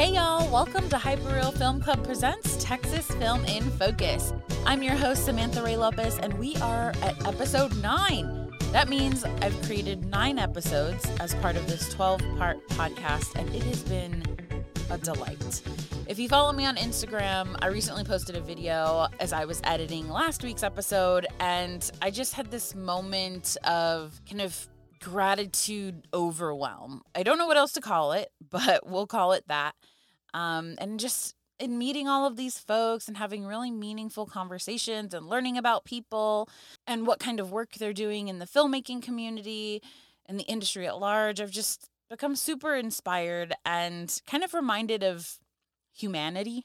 [0.00, 4.32] Hey y'all, welcome to Hyperreal Film Club Presents Texas Film in Focus.
[4.64, 8.50] I'm your host, Samantha Rae Lopez, and we are at episode nine.
[8.72, 13.62] That means I've created nine episodes as part of this 12 part podcast, and it
[13.64, 14.24] has been
[14.88, 15.60] a delight.
[16.08, 20.08] If you follow me on Instagram, I recently posted a video as I was editing
[20.08, 24.66] last week's episode, and I just had this moment of kind of
[25.02, 27.02] gratitude overwhelm.
[27.14, 29.74] I don't know what else to call it, but we'll call it that.
[30.32, 35.28] Um, and just in meeting all of these folks and having really meaningful conversations and
[35.28, 36.48] learning about people
[36.86, 39.82] and what kind of work they're doing in the filmmaking community
[40.26, 45.38] and the industry at large, I've just become super inspired and kind of reminded of
[45.92, 46.64] humanity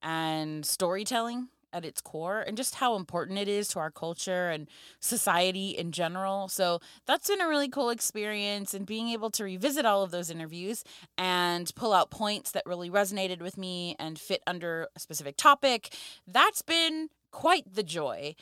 [0.00, 4.68] and storytelling at its core and just how important it is to our culture and
[5.00, 6.48] society in general.
[6.48, 10.30] So that's been a really cool experience and being able to revisit all of those
[10.30, 10.84] interviews
[11.16, 15.94] and pull out points that really resonated with me and fit under a specific topic.
[16.26, 18.34] That's been quite the joy.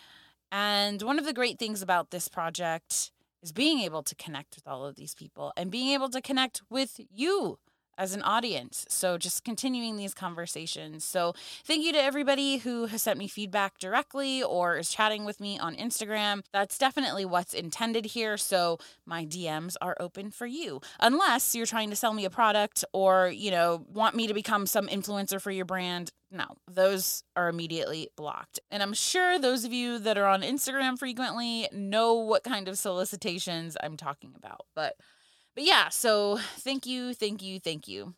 [0.52, 4.66] And one of the great things about this project is being able to connect with
[4.66, 7.58] all of these people and being able to connect with you
[8.00, 8.86] as an audience.
[8.88, 11.04] So just continuing these conversations.
[11.04, 11.34] So
[11.64, 15.58] thank you to everybody who has sent me feedback directly or is chatting with me
[15.58, 16.42] on Instagram.
[16.50, 18.38] That's definitely what's intended here.
[18.38, 20.80] So my DMs are open for you.
[20.98, 24.64] Unless you're trying to sell me a product or, you know, want me to become
[24.64, 26.10] some influencer for your brand.
[26.32, 28.60] No, those are immediately blocked.
[28.70, 32.78] And I'm sure those of you that are on Instagram frequently know what kind of
[32.78, 34.64] solicitations I'm talking about.
[34.74, 34.94] But
[35.60, 38.14] but yeah, so thank you, thank you, thank you.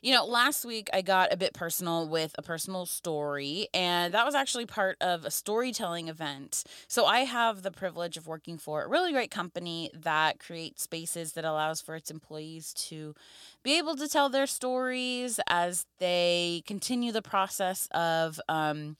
[0.00, 4.26] You know, last week I got a bit personal with a personal story, and that
[4.26, 6.64] was actually part of a storytelling event.
[6.88, 11.34] So I have the privilege of working for a really great company that creates spaces
[11.34, 13.14] that allows for its employees to
[13.62, 18.96] be able to tell their stories as they continue the process of, um,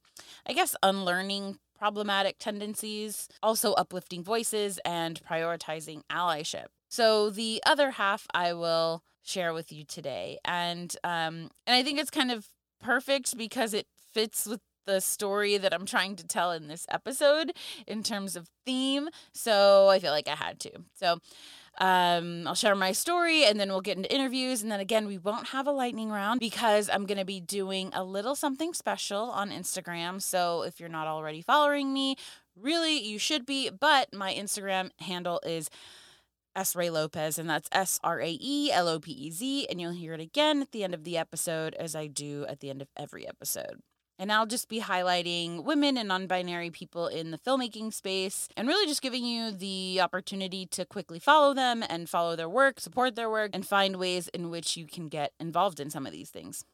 [0.47, 6.67] I guess, unlearning problematic tendencies, also uplifting voices and prioritizing allyship.
[6.93, 11.99] So the other half I will share with you today, and um, and I think
[11.99, 12.49] it's kind of
[12.83, 17.53] perfect because it fits with the story that I'm trying to tell in this episode
[17.87, 19.09] in terms of theme.
[19.33, 20.71] So I feel like I had to.
[20.93, 21.17] So
[21.79, 24.61] um, I'll share my story and then we'll get into interviews.
[24.61, 27.91] And then again, we won't have a lightning round because I'm going to be doing
[27.95, 30.21] a little something special on Instagram.
[30.21, 32.17] So if you're not already following me,
[32.55, 33.71] really, you should be.
[33.71, 35.71] But my Instagram handle is
[36.55, 36.77] S.
[36.77, 39.67] Rae Lopez, and that's S R A E L O P E Z.
[39.69, 42.61] And you'll hear it again at the end of the episode, as I do at
[42.61, 43.81] the end of every episode.
[44.19, 48.69] And I'll just be highlighting women and non binary people in the filmmaking space and
[48.69, 53.17] really just giving you the opportunity to quickly follow them and follow their work, support
[53.17, 56.31] their work, and find ways in which you can get involved in some of these
[56.31, 56.65] things.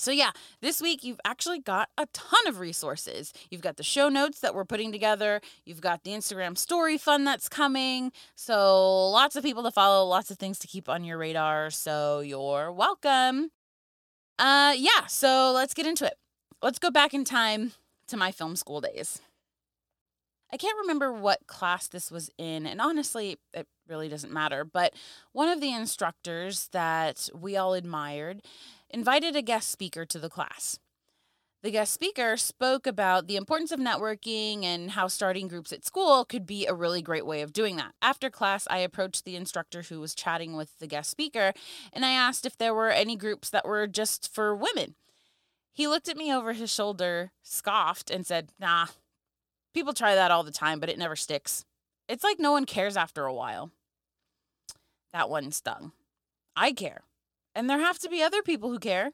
[0.00, 0.30] So, yeah,
[0.60, 3.32] this week you've actually got a ton of resources.
[3.50, 7.24] You've got the show notes that we're putting together, you've got the Instagram story fun
[7.24, 8.12] that's coming.
[8.34, 11.70] So, lots of people to follow, lots of things to keep on your radar.
[11.70, 13.50] So, you're welcome.
[14.38, 16.14] Uh, yeah, so let's get into it.
[16.62, 17.72] Let's go back in time
[18.08, 19.20] to my film school days.
[20.52, 24.64] I can't remember what class this was in, and honestly, it really doesn't matter.
[24.64, 24.94] But
[25.32, 28.42] one of the instructors that we all admired
[28.92, 30.78] invited a guest speaker to the class.
[31.62, 36.24] The guest speaker spoke about the importance of networking and how starting groups at school
[36.24, 37.92] could be a really great way of doing that.
[38.00, 41.52] After class, I approached the instructor who was chatting with the guest speaker
[41.92, 44.94] and I asked if there were any groups that were just for women.
[45.72, 48.86] He looked at me over his shoulder, scoffed, and said, Nah,
[49.74, 51.64] people try that all the time, but it never sticks.
[52.08, 53.70] It's like no one cares after a while.
[55.12, 55.92] That one stung.
[56.56, 57.02] I care.
[57.54, 59.10] And there have to be other people who care.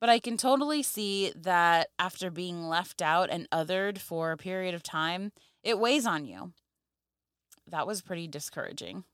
[0.00, 4.74] But I can totally see that after being left out and othered for a period
[4.74, 6.52] of time, it weighs on you.
[7.66, 9.04] That was pretty discouraging.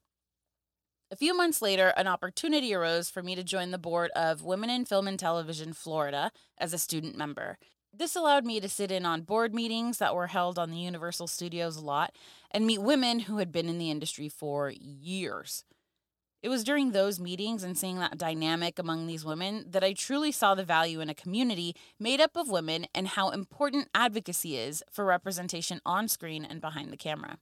[1.13, 4.71] A few months later, an opportunity arose for me to join the board of Women
[4.71, 7.59] in Film and Television Florida as a student member.
[7.93, 11.27] This allowed me to sit in on board meetings that were held on the Universal
[11.27, 12.15] Studios lot
[12.53, 15.65] and meet women who had been in the industry for years.
[16.43, 20.33] It was during those meetings and seeing that dynamic among these women that I truly
[20.33, 24.83] saw the value in a community made up of women and how important advocacy is
[24.91, 27.37] for representation on screen and behind the camera.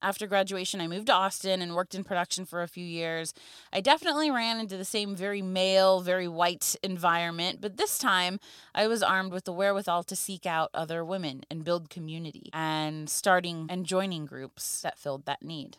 [0.00, 3.32] After graduation, I moved to Austin and worked in production for a few years.
[3.72, 8.38] I definitely ran into the same very male, very white environment, but this time
[8.74, 13.08] I was armed with the wherewithal to seek out other women and build community and
[13.08, 15.78] starting and joining groups that filled that need.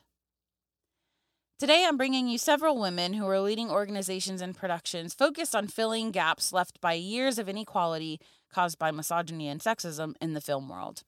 [1.57, 6.11] Today, I'm bringing you several women who are leading organizations and productions focused on filling
[6.11, 8.19] gaps left by years of inequality
[8.53, 11.03] caused by misogyny and sexism in the film world.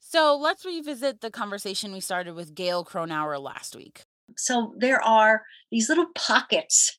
[0.00, 4.02] So let's revisit the conversation we started with Gail Cronauer last week.
[4.36, 6.98] So there are these little pockets,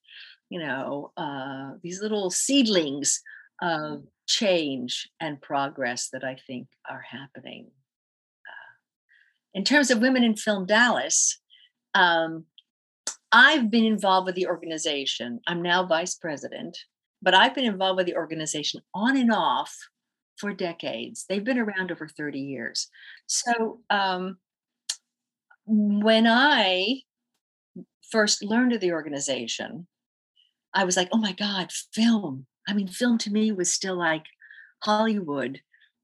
[0.50, 3.22] you know, uh, these little seedlings
[3.62, 7.66] of change and progress that I think are happening.
[8.48, 8.74] Uh,
[9.54, 11.42] in terms of Women in Film Dallas,
[11.94, 12.46] um,
[13.32, 15.40] I've been involved with the organization.
[15.48, 16.78] I'm now vice president,
[17.22, 19.76] but I've been involved with the organization on and off
[20.38, 21.26] for decades.
[21.28, 22.90] They've been around over 30 years.
[23.28, 24.38] So um,
[25.66, 27.02] when I
[28.12, 29.88] first learned of the organization,
[30.74, 32.46] I was like, oh my God, film.
[32.68, 34.26] I mean, film to me was still like
[34.84, 35.62] Hollywood.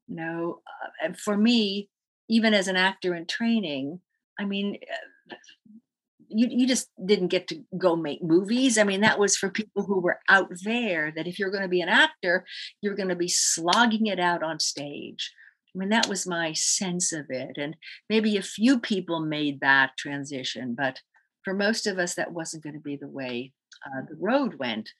[0.08, 1.88] You know, uh, and for me,
[2.28, 4.00] even as an actor in training,
[4.38, 4.78] I mean,
[6.30, 8.78] you, you just didn't get to go make movies.
[8.78, 11.68] I mean, that was for people who were out there, that if you're going to
[11.68, 12.44] be an actor,
[12.80, 15.32] you're going to be slogging it out on stage.
[15.74, 17.56] I mean, that was my sense of it.
[17.56, 17.76] And
[18.08, 21.00] maybe a few people made that transition, but
[21.44, 23.52] for most of us, that wasn't going to be the way
[23.86, 24.90] uh, the road went.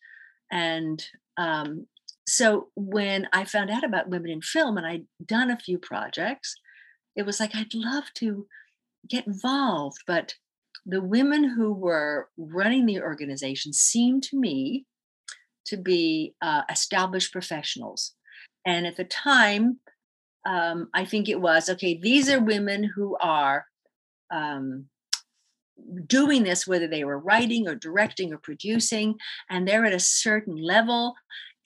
[0.50, 1.04] And
[1.36, 1.86] um,
[2.26, 6.56] so when I found out about women in film and I'd done a few projects,
[7.16, 8.46] it was like, I'd love to
[9.08, 10.34] get involved, but
[10.86, 14.86] the women who were running the organization seemed to me
[15.66, 18.14] to be uh, established professionals.
[18.66, 19.78] And at the time,
[20.46, 23.66] um, I think it was okay, these are women who are
[24.32, 24.86] um,
[26.06, 29.16] doing this, whether they were writing or directing or producing,
[29.48, 31.14] and they're at a certain level.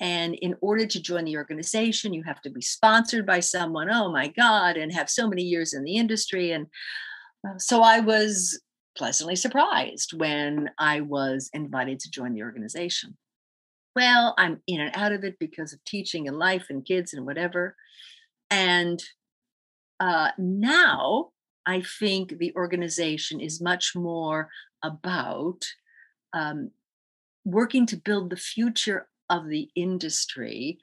[0.01, 4.11] And in order to join the organization, you have to be sponsored by someone, oh
[4.11, 6.51] my God, and have so many years in the industry.
[6.51, 6.67] And
[7.49, 8.61] uh, so I was
[8.97, 13.17] pleasantly surprised when I was invited to join the organization.
[13.97, 17.25] Well, I'm in and out of it because of teaching and life and kids and
[17.25, 17.77] whatever.
[18.51, 19.03] And
[20.01, 21.31] uh, now
[21.67, 24.51] I think the organization is much more
[24.83, 25.65] about
[26.33, 26.71] um,
[27.45, 30.79] working to build the future of the industry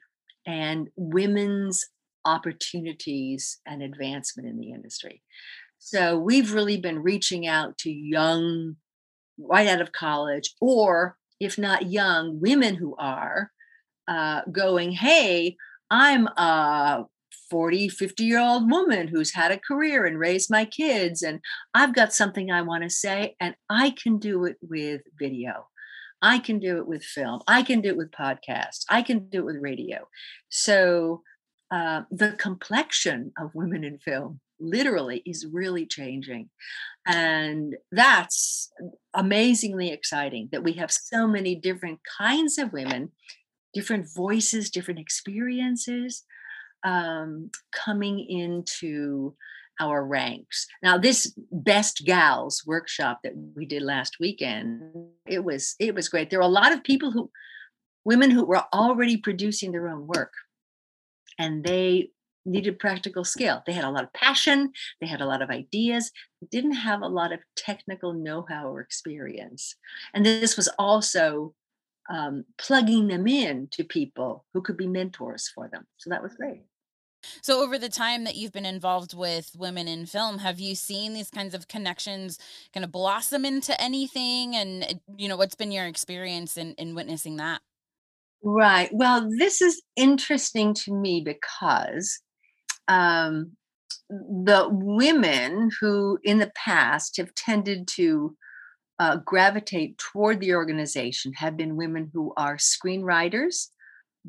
[0.46, 1.86] and women's
[2.24, 5.22] opportunities and advancement in the industry.
[5.84, 8.76] So we've really been reaching out to young,
[9.36, 13.50] right out of college, or if not young, women who are
[14.06, 15.56] uh, going, hey,
[15.90, 17.06] I'm a
[17.50, 21.40] 40, 50 year old woman who's had a career and raised my kids, and
[21.74, 25.66] I've got something I want to say, and I can do it with video.
[26.22, 27.40] I can do it with film.
[27.48, 28.84] I can do it with podcasts.
[28.88, 30.06] I can do it with radio.
[30.48, 31.22] So
[31.72, 36.48] uh, the complexion of women in film literally is really changing.
[37.06, 38.70] And that's
[39.12, 43.10] amazingly exciting that we have so many different kinds of women,
[43.74, 46.24] different voices, different experiences
[46.84, 49.34] um, coming into
[49.80, 50.66] our ranks.
[50.82, 54.82] Now, this best gals workshop that we did last weekend,
[55.26, 56.30] it was it was great.
[56.30, 57.30] There were a lot of people who
[58.04, 60.32] women who were already producing their own work
[61.38, 62.10] and they
[62.44, 63.62] needed practical skill.
[63.66, 66.10] They had a lot of passion, they had a lot of ideas,
[66.50, 69.76] didn't have a lot of technical know how or experience.
[70.14, 71.54] And this was also
[72.10, 75.86] um, plugging them in to people who could be mentors for them.
[75.98, 76.62] So that was great.
[77.40, 81.14] So, over the time that you've been involved with women in film, have you seen
[81.14, 82.36] these kinds of connections
[82.74, 84.56] kind of blossom into anything?
[84.56, 87.60] And, you know, what's been your experience in, in witnessing that?
[88.42, 88.90] Right.
[88.92, 92.20] Well, this is interesting to me because
[92.88, 93.52] um,
[94.08, 98.36] the women who in the past have tended to
[98.98, 103.68] uh, gravitate toward the organization have been women who are screenwriters,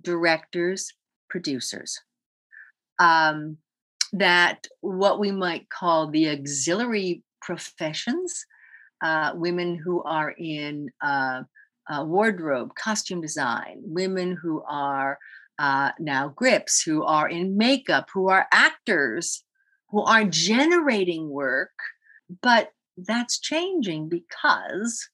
[0.02, 0.92] directors,
[1.30, 2.00] producers.
[3.00, 3.58] Um,
[4.14, 8.46] that what we might call the auxiliary professions,
[9.04, 11.42] uh, women who are in uh,
[11.90, 15.18] wardrobe, costume design, women who are
[15.64, 19.46] uh, now grips, who are in makeup, who are actors,
[19.90, 21.72] who are generating work.
[22.42, 25.08] But that's changing because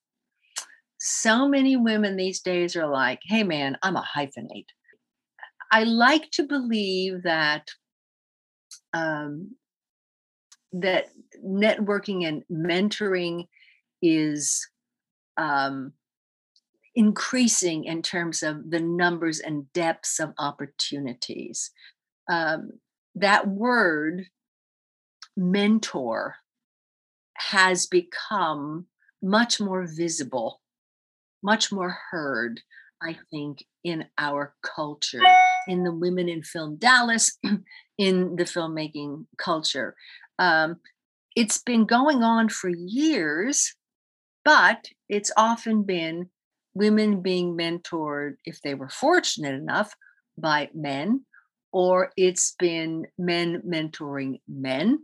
[1.00, 4.66] so many women these days are like, hey, man, I'm a hyphenate.
[5.72, 7.68] I like to believe that
[8.92, 9.56] um,
[10.72, 11.10] that
[11.46, 13.46] networking and mentoring
[14.02, 14.68] is
[15.38, 15.94] um,
[17.00, 21.72] increasing in terms of the numbers and depths of opportunities.
[22.30, 22.72] Um,
[23.16, 24.26] that word
[25.38, 26.36] mentor
[27.36, 28.88] has become
[29.24, 30.60] much more visible,
[31.42, 32.60] much more heard,
[33.02, 35.22] I think, in our culture,
[35.70, 37.38] in the Women in Film Dallas,
[37.98, 39.96] in the filmmaking culture.
[40.38, 40.82] Um,
[41.34, 43.74] it's been going on for years,
[44.44, 46.30] but it's often been
[46.74, 49.94] women being mentored, if they were fortunate enough,
[50.38, 51.26] by men,
[51.72, 55.00] or it's been men mentoring men.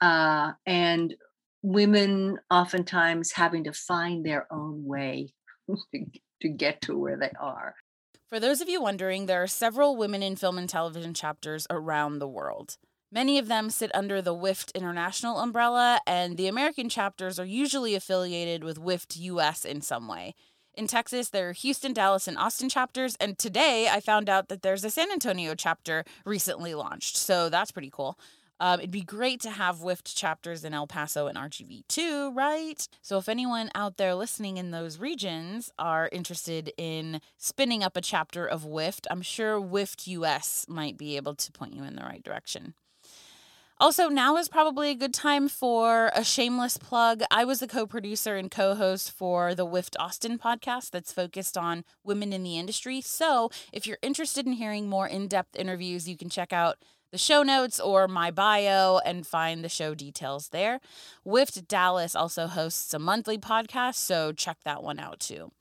[0.00, 1.14] Uh, and
[1.62, 5.32] women oftentimes having to find their own way
[5.94, 6.04] to,
[6.42, 7.74] to get to where they are.
[8.28, 12.18] For those of you wondering, there are several women in film and television chapters around
[12.18, 12.76] the world.
[13.10, 17.94] Many of them sit under the WIFT International umbrella, and the American chapters are usually
[17.94, 20.34] affiliated with WIFT US in some way.
[20.78, 24.62] In Texas, there are Houston, Dallas, and Austin chapters, and today I found out that
[24.62, 28.16] there's a San Antonio chapter recently launched, so that's pretty cool.
[28.60, 32.86] Um, it'd be great to have WIFT chapters in El Paso and RGV too, right?
[33.02, 38.00] So if anyone out there listening in those regions are interested in spinning up a
[38.00, 42.02] chapter of WIFT, I'm sure WIFT US might be able to point you in the
[42.02, 42.74] right direction.
[43.80, 47.22] Also, now is probably a good time for a shameless plug.
[47.30, 51.56] I was the co producer and co host for the WIFT Austin podcast that's focused
[51.56, 53.00] on women in the industry.
[53.00, 56.78] So, if you're interested in hearing more in depth interviews, you can check out
[57.12, 60.80] the show notes or my bio and find the show details there.
[61.24, 65.52] WIFT Dallas also hosts a monthly podcast, so check that one out too.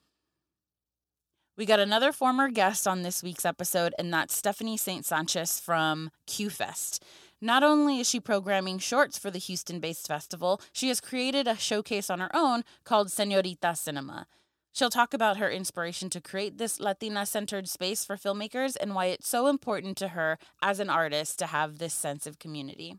[1.55, 5.03] We got another former guest on this week's episode, and that's Stephanie St.
[5.05, 6.99] Sanchez from QFest.
[7.41, 11.55] Not only is she programming shorts for the Houston based festival, she has created a
[11.55, 14.25] showcase on her own called Senorita Cinema.
[14.73, 19.07] She'll talk about her inspiration to create this Latina centered space for filmmakers and why
[19.07, 22.95] it's so important to her as an artist to have this sense of community.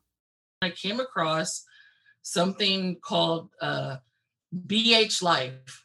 [0.63, 1.65] I came across
[2.23, 3.99] something called uh,
[4.67, 5.85] BH Life,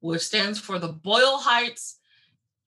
[0.00, 1.98] which stands for the Boyle Heights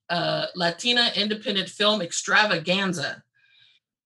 [0.09, 3.23] uh, Latina Independent Film Extravaganza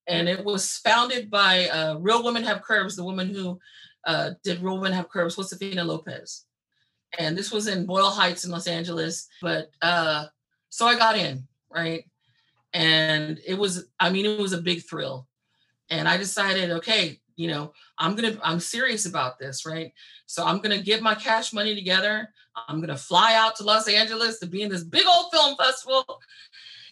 [0.07, 3.59] and it was founded by uh, Real Women Have Curves, the woman who
[4.05, 6.45] uh, did Real Women Have Curves, Josefina Lopez.
[7.19, 9.27] And this was in Boyle Heights in Los Angeles.
[9.41, 10.25] But uh,
[10.69, 12.05] so I got in, right?
[12.73, 15.27] And it was, I mean, it was a big thrill.
[15.89, 19.93] And I decided, okay, you know, I'm gonna, I'm serious about this, right?
[20.25, 22.29] So I'm gonna get my cash money together.
[22.67, 26.03] I'm gonna fly out to Los Angeles to be in this big old film festival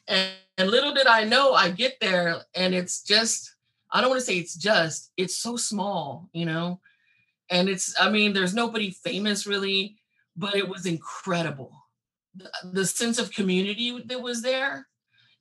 [0.08, 3.56] and, and little did I know I get there and it's just,
[3.92, 6.80] I don't want to say it's just, it's so small, you know?
[7.50, 9.98] And it's, I mean, there's nobody famous really,
[10.36, 11.72] but it was incredible.
[12.36, 14.88] The, the sense of community that was there,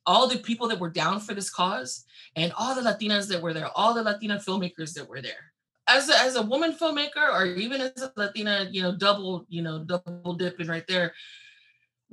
[0.07, 2.05] all the people that were down for this cause,
[2.37, 5.55] and all the Latinas that were there, all the Latina filmmakers that were there
[5.87, 9.63] as a, as a woman filmmaker or even as a Latina, you know, double, you
[9.63, 11.15] know, double dipping right there,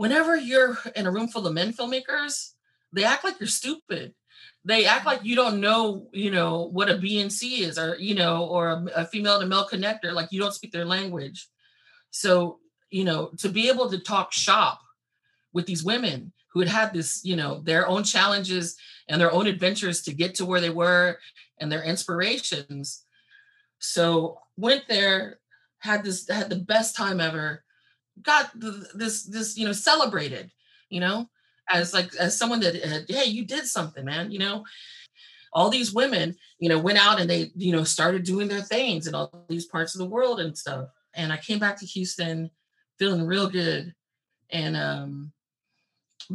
[0.01, 2.53] whenever you're in a room full of men filmmakers,
[2.91, 4.15] they act like you're stupid.
[4.65, 8.46] They act like you don't know, you know, what a BNC is, or you know,
[8.46, 11.48] or a, a female to male connector, like you don't speak their language.
[12.10, 12.58] So,
[12.89, 14.81] you know, to be able to talk shop
[15.53, 18.77] with these women who had had this, you know, their own challenges
[19.08, 21.20] and their own adventures to get to where they were
[21.60, 23.05] and their inspirations.
[23.77, 25.39] So went there,
[25.77, 27.63] had this, had the best time ever
[28.22, 28.51] got
[28.94, 30.51] this this you know celebrated
[30.89, 31.30] you know
[31.70, 32.75] as like as someone that
[33.08, 34.63] hey you did something man you know?
[35.53, 39.06] All these women you know went out and they you know started doing their things
[39.06, 40.88] in all these parts of the world and stuff.
[41.13, 42.50] And i came back to houston
[42.98, 43.94] feeling real good.
[44.50, 45.32] And um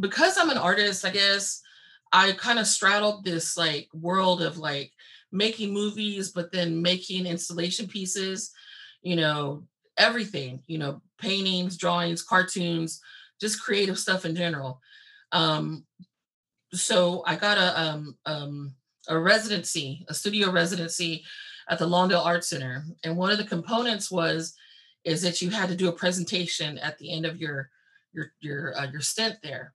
[0.01, 1.63] because i'm an artist i guess
[2.13, 4.93] i kind of straddled this like world of like
[5.33, 8.53] making movies but then making installation pieces
[9.03, 9.63] you know
[9.97, 13.01] everything, you know, paintings, drawings, cartoons,
[13.41, 14.81] just creative stuff in general.
[15.33, 15.85] Um,
[16.73, 18.75] so I got a um, um,
[19.09, 21.25] a residency, a studio residency
[21.69, 24.55] at the Lawndale Art Center, and one of the components was
[25.05, 27.71] is that you had to do a presentation at the end of your
[28.13, 29.73] your your uh, your stint there.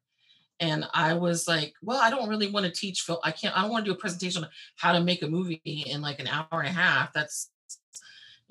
[0.60, 3.18] And I was like, well, I don't really want to teach film.
[3.24, 3.58] I can't.
[3.58, 6.20] I don't want to do a presentation on how to make a movie in like
[6.20, 7.14] an hour and a half.
[7.14, 7.50] That's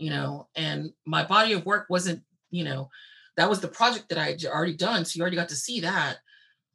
[0.01, 2.91] you know, and my body of work wasn't, you know,
[3.37, 5.05] that was the project that I had already done.
[5.05, 6.19] So you already got to see that.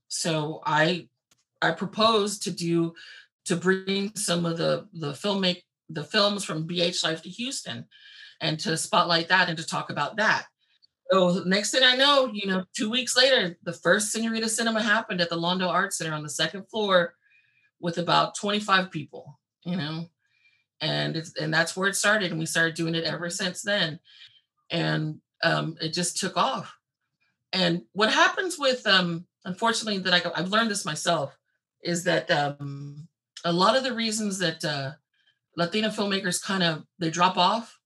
[0.07, 1.07] So I
[1.61, 2.93] I proposed to do
[3.45, 7.85] to bring some of the the filmic the films from BH Life to Houston
[8.41, 10.45] and to spotlight that and to talk about that.
[11.11, 15.21] So next thing I know, you know, two weeks later, the first Senorita Cinema happened
[15.21, 17.13] at the Lawndale Art Center on the second floor
[17.79, 20.09] with about 25 people, you know
[20.81, 23.99] and it's and that's where it started and we started doing it ever since then
[24.71, 26.75] and um, it just took off.
[27.53, 31.37] And what happens with, um, unfortunately, that I, I've learned this myself,
[31.83, 33.07] is that um,
[33.45, 34.91] a lot of the reasons that uh,
[35.55, 37.79] Latina filmmakers kind of they drop off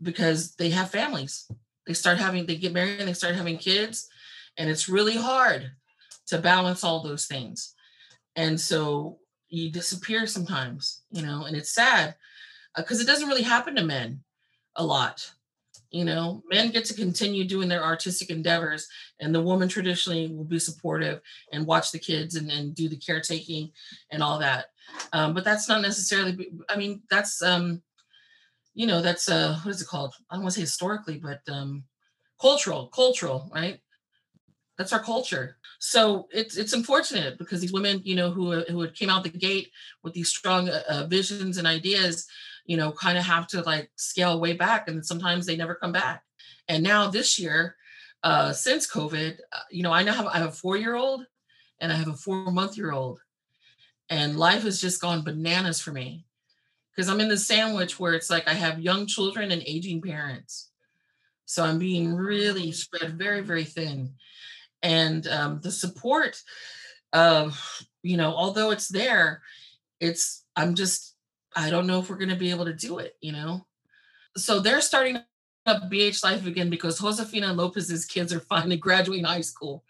[0.00, 1.46] because they have families.
[1.86, 4.08] They start having, they get married and they start having kids,
[4.56, 5.70] and it's really hard
[6.28, 7.74] to balance all those things.
[8.36, 9.18] And so
[9.50, 12.14] you disappear sometimes, you know, and it's sad
[12.74, 14.22] because uh, it doesn't really happen to men
[14.76, 15.30] a lot.
[15.92, 18.88] You know, men get to continue doing their artistic endeavors,
[19.20, 21.20] and the woman traditionally will be supportive
[21.52, 23.70] and watch the kids and, and do the caretaking
[24.10, 24.66] and all that.
[25.12, 27.82] Um, but that's not necessarily, I mean, that's, um,
[28.72, 30.14] you know, that's, uh, what is it called?
[30.30, 31.84] I don't want to say historically, but um,
[32.40, 33.78] cultural, cultural, right?
[34.78, 35.58] That's our culture.
[35.84, 39.72] So it's it's unfortunate because these women, you know, who who came out the gate
[40.04, 42.28] with these strong uh, uh visions and ideas,
[42.64, 45.90] you know, kind of have to like scale way back, and sometimes they never come
[45.90, 46.22] back.
[46.68, 47.74] And now this year,
[48.22, 51.26] uh, since COVID, uh, you know, I now have I have a four year old
[51.80, 53.18] and I have a four month year old,
[54.08, 56.26] and life has just gone bananas for me
[56.94, 60.70] because I'm in the sandwich where it's like I have young children and aging parents.
[61.44, 64.14] So I'm being really spread very, very thin
[64.82, 66.42] and um, the support
[67.12, 69.42] of you know although it's there
[70.00, 71.14] it's i'm just
[71.54, 73.66] i don't know if we're going to be able to do it you know?
[74.36, 75.18] So they're starting
[75.66, 79.84] up bh life again because josefina lopez's kids are finally graduating high school.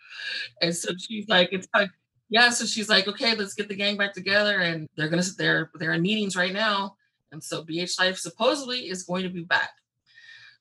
[0.61, 1.91] And so she's like it's like
[2.29, 5.71] yeah so she's like okay let's get the gang back together and they're gonna they're
[5.75, 6.97] they're in meetings right now
[7.31, 9.71] and so bh life supposedly is going to be back.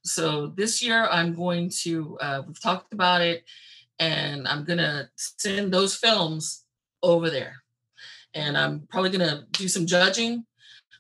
[0.04, 3.44] So this year i'm going to uh, we've talked about it
[4.02, 6.66] and I'm gonna send those films
[7.04, 7.64] over there.
[8.34, 10.44] And I'm probably gonna do some judging,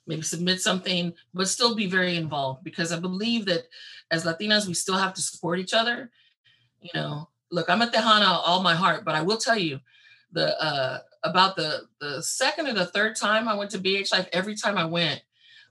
[0.05, 3.63] maybe submit something, but still be very involved because I believe that
[4.11, 6.11] as Latinas, we still have to support each other.
[6.79, 9.79] You know, look, I'm a Tejana all my heart, but I will tell you
[10.31, 14.29] the uh about the the second or the third time I went to BH Life,
[14.31, 15.21] every time I went,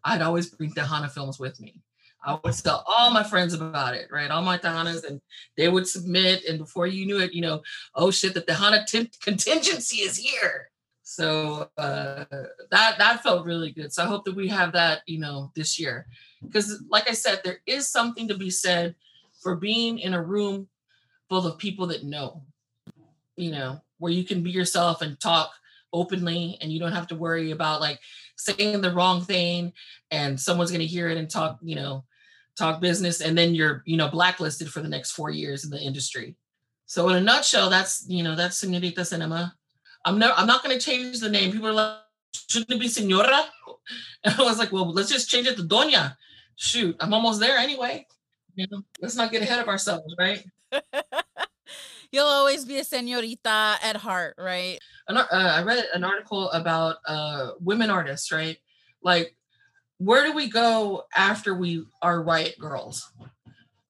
[0.02, 1.81] I'd always bring Tejana films with me.
[2.22, 4.30] I would tell all my friends about it, right?
[4.30, 5.20] All my Tejanas, and
[5.56, 6.44] they would submit.
[6.44, 7.62] And before you knew it, you know,
[7.94, 10.70] oh shit, the Tejana t- contingency is here.
[11.02, 12.24] So uh,
[12.70, 13.92] that that felt really good.
[13.92, 16.06] So I hope that we have that, you know, this year,
[16.42, 18.94] because like I said, there is something to be said
[19.42, 20.68] for being in a room
[21.28, 22.42] full of people that know,
[23.37, 25.50] you know, where you can be yourself and talk
[25.92, 27.98] openly, and you don't have to worry about like
[28.37, 29.72] saying the wrong thing
[30.11, 32.04] and someone's going to hear it and talk, you know,
[32.56, 35.80] talk business, and then you're, you know, blacklisted for the next four years in the
[35.80, 36.36] industry.
[36.86, 39.54] So in a nutshell, that's you know, that's Senorita Cinema.
[40.04, 41.52] I'm no, I'm not going to change the name.
[41.52, 41.98] People are like,
[42.48, 43.44] shouldn't it be Senora?
[44.22, 46.14] And I was like, well, let's just change it to Doña.
[46.54, 48.06] Shoot, I'm almost there anyway.
[48.54, 50.44] You know, let's not get ahead of ourselves, right?
[52.12, 54.78] You'll always be a senorita at heart, right?
[55.08, 58.58] uh, I read an article about uh, women artists, right?
[59.02, 59.34] Like
[60.00, 63.12] where do we go after we are riot girls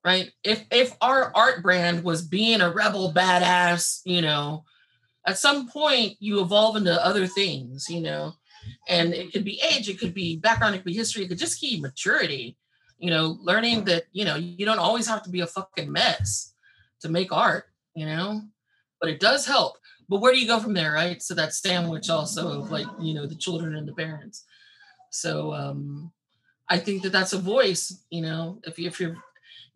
[0.03, 0.31] right?
[0.43, 4.65] If if our art brand was being a rebel badass you know
[5.27, 8.33] at some point you evolve into other things you know
[8.89, 11.39] and it could be age it could be background it could be history it could
[11.39, 12.57] just be maturity
[12.99, 16.55] you know learning that you know you don't always have to be a fucking mess
[17.01, 18.43] to make art you know
[19.01, 19.77] but it does help.
[20.09, 21.23] But where do you go from there right?
[21.23, 24.45] So that sandwich also of like you know the children and the parents
[25.11, 26.13] so um,
[26.69, 28.05] I think that that's a voice.
[28.11, 29.17] You know, if you, if you're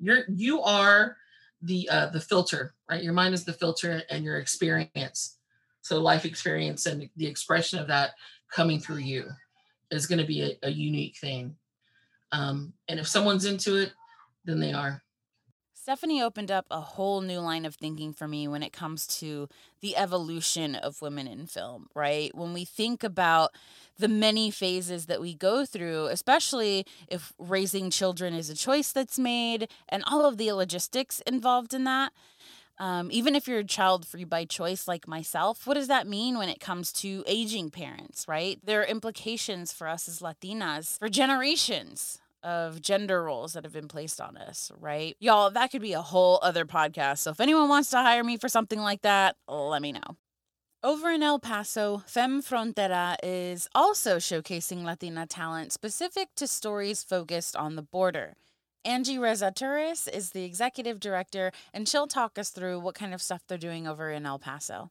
[0.00, 1.16] you're you are
[1.62, 3.02] the uh, the filter, right?
[3.02, 5.36] Your mind is the filter, and your experience.
[5.82, 8.12] So life experience and the expression of that
[8.50, 9.28] coming through you
[9.90, 11.56] is going to be a, a unique thing.
[12.32, 13.92] Um, and if someone's into it,
[14.46, 15.03] then they are.
[15.84, 19.50] Stephanie opened up a whole new line of thinking for me when it comes to
[19.82, 22.34] the evolution of women in film, right?
[22.34, 23.54] When we think about
[23.98, 29.18] the many phases that we go through, especially if raising children is a choice that's
[29.18, 32.14] made and all of the logistics involved in that.
[32.78, 36.48] Um, even if you're child free by choice, like myself, what does that mean when
[36.48, 38.58] it comes to aging parents, right?
[38.64, 43.88] There are implications for us as Latinas for generations of gender roles that have been
[43.88, 45.16] placed on us, right?
[45.18, 47.18] Y'all, that could be a whole other podcast.
[47.18, 50.16] So if anyone wants to hire me for something like that, let me know.
[50.84, 57.56] Over in El Paso, Fem Frontera is also showcasing Latina talent specific to stories focused
[57.56, 58.34] on the border.
[58.84, 63.22] Angie Reza Torres is the executive director, and she'll talk us through what kind of
[63.22, 64.90] stuff they're doing over in El Paso.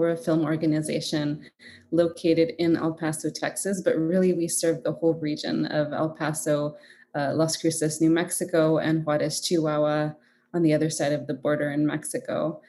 [0.00, 1.50] We're a film organization
[1.90, 6.74] located in El Paso, Texas, but really we serve the whole region of El Paso,
[7.14, 10.14] uh, Las Cruces, New Mexico, and Juarez, Chihuahua,
[10.54, 12.62] on the other side of the border in Mexico.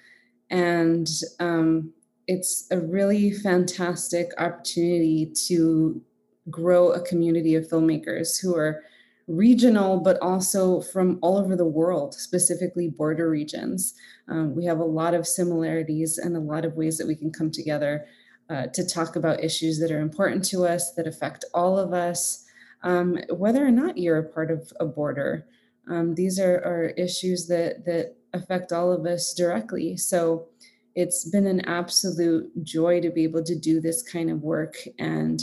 [0.49, 1.07] And
[1.39, 1.93] um,
[2.27, 6.01] it's a really fantastic opportunity to
[6.49, 8.83] grow a community of filmmakers who are
[9.27, 13.93] regional, but also from all over the world, specifically border regions.
[14.27, 17.31] Um, we have a lot of similarities and a lot of ways that we can
[17.31, 18.05] come together
[18.49, 22.45] uh, to talk about issues that are important to us, that affect all of us,
[22.83, 25.45] um, whether or not you're a part of a border.
[25.89, 29.97] Um, these are, are issues that, that affect all of us directly.
[29.97, 30.47] So
[30.95, 34.75] it's been an absolute joy to be able to do this kind of work.
[34.99, 35.41] And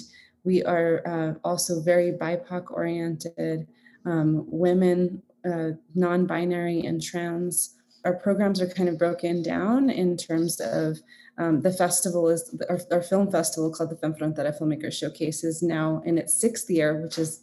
[0.49, 3.67] we are uh, also very BIPOC oriented,
[4.07, 7.77] um, women, uh, non binary, and trans.
[8.07, 10.97] Our programs are kind of broken down in terms of
[11.37, 15.63] um, the festival is our, our, film festival called the Fem Frontera Filmmakers Showcase is
[15.63, 17.43] now in its sixth year, which is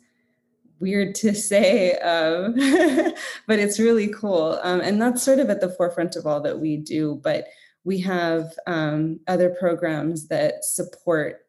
[0.79, 2.55] weird to say, um,
[3.47, 4.59] but it's really cool.
[4.63, 7.21] Um, and that's sort of at the forefront of all that we do.
[7.23, 7.49] But
[7.83, 11.44] we have um, other programs that support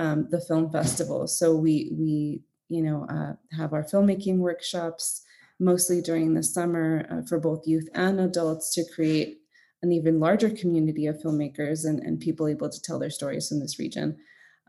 [0.00, 1.26] um, the film festival.
[1.26, 5.22] So we we you know uh, have our filmmaking workshops
[5.58, 9.38] mostly during the summer uh, for both youth and adults to create
[9.82, 13.60] an even larger community of filmmakers and, and people able to tell their stories in
[13.60, 14.16] this region.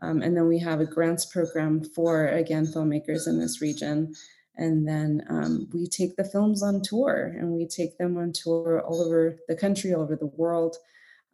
[0.02, 4.14] Um, and then we have a grants program for, again, filmmakers in this region.
[4.56, 8.82] And then um, we take the films on tour and we take them on tour
[8.82, 10.76] all over the country, all over the world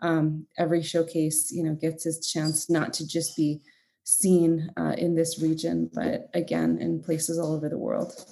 [0.00, 3.60] um, every showcase, you know, gets its chance not to just be
[4.08, 8.24] seen uh, in this region, but again in places all over the world.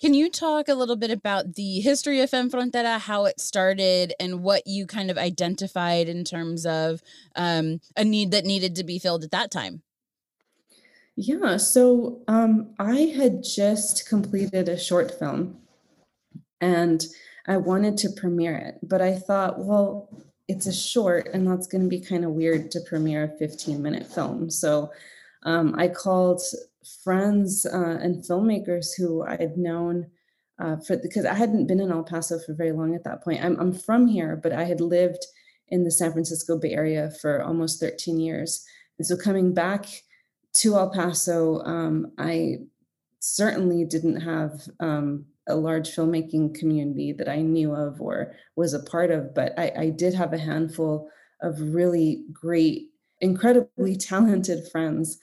[0.00, 4.12] Can you talk a little bit about the history of Fem Frontera, how it started,
[4.18, 7.00] and what you kind of identified in terms of
[7.36, 9.82] um, a need that needed to be filled at that time?
[11.14, 15.58] Yeah, so um, I had just completed a short film
[16.60, 17.04] and
[17.46, 20.08] I wanted to premiere it, but I thought, well,
[20.48, 23.80] it's a short and that's going to be kind of weird to premiere a 15
[23.82, 24.50] minute film.
[24.50, 24.90] So
[25.44, 26.40] um, i called
[27.02, 30.06] friends uh, and filmmakers who i had known
[30.58, 33.42] uh, for because i hadn't been in el paso for very long at that point.
[33.44, 35.24] I'm, I'm from here but i had lived
[35.68, 38.64] in the san francisco bay area for almost 13 years.
[38.98, 39.86] And so coming back
[40.54, 42.58] to el paso um, i
[43.20, 48.82] certainly didn't have um, a large filmmaking community that I knew of or was a
[48.82, 51.08] part of, but I, I did have a handful
[51.40, 55.18] of really great, incredibly talented friends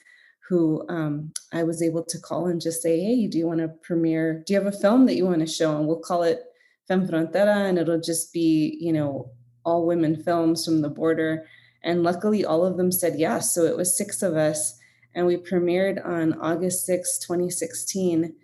[0.48, 3.68] who um, I was able to call and just say, hey, do you want to
[3.82, 4.42] premiere?
[4.44, 5.78] Do you have a film that you want to show?
[5.78, 6.42] And we'll call it
[6.88, 9.30] Fem Frontera, and it'll just be, you know,
[9.64, 11.46] all women films from the border.
[11.84, 13.54] And luckily, all of them said yes.
[13.54, 14.76] So it was six of us,
[15.14, 18.34] and we premiered on August 6, 2016.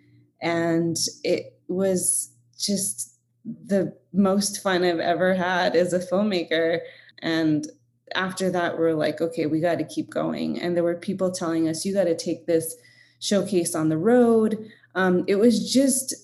[0.41, 6.79] And it was just the most fun I've ever had as a filmmaker.
[7.21, 7.67] And
[8.15, 10.59] after that, we're like, okay, we got to keep going.
[10.61, 12.75] And there were people telling us, you got to take this
[13.19, 14.69] showcase on the road.
[14.95, 16.15] Um, it was just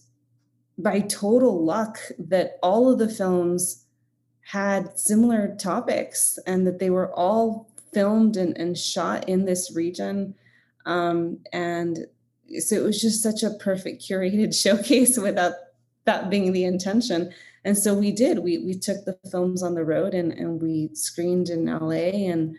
[0.77, 3.86] by total luck that all of the films
[4.41, 10.36] had similar topics and that they were all filmed and, and shot in this region.
[10.86, 12.08] Um, and
[12.60, 15.54] so it was just such a perfect curated showcase without
[16.06, 17.34] that being the intention.
[17.66, 18.39] And so we did.
[18.39, 22.58] We we took the films on the road and and we screened in la and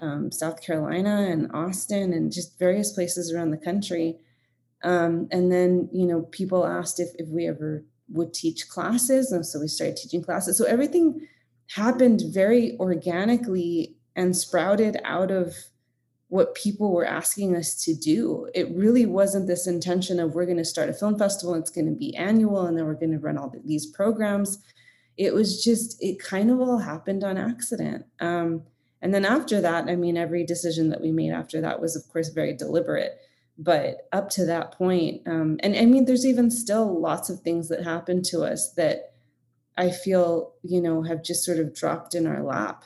[0.00, 4.16] um, south carolina and austin and just various places around the country.
[4.82, 9.44] Um, and then you know people asked if, if we ever would teach classes and
[9.44, 10.56] so we started teaching classes.
[10.58, 11.26] So everything
[11.68, 15.56] happened very organically and sprouted out of
[16.34, 18.48] what people were asking us to do.
[18.56, 21.86] It really wasn't this intention of we're going to start a film festival, it's going
[21.86, 24.58] to be annual, and then we're going to run all these programs.
[25.16, 28.06] It was just, it kind of all happened on accident.
[28.18, 28.64] Um,
[29.00, 32.02] and then after that, I mean, every decision that we made after that was, of
[32.12, 33.12] course, very deliberate.
[33.56, 37.68] But up to that point, um, and I mean, there's even still lots of things
[37.68, 39.12] that happen to us that
[39.78, 42.82] I feel, you know, have just sort of dropped in our lap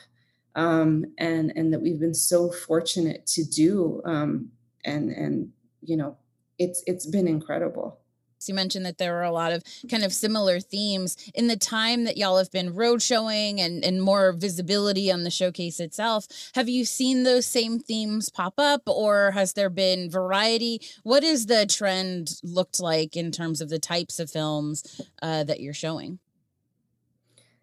[0.55, 4.49] um, and and that we've been so fortunate to do um,
[4.85, 5.49] and and
[5.81, 6.17] you know
[6.57, 7.99] it's it's been incredible
[8.47, 12.05] you mentioned that there were a lot of kind of similar themes in the time
[12.05, 16.27] that y'all have been road showing and, and more visibility on the showcase itself.
[16.55, 20.81] Have you seen those same themes pop up or has there been variety?
[21.03, 25.59] What is the trend looked like in terms of the types of films uh, that
[25.59, 26.19] you're showing?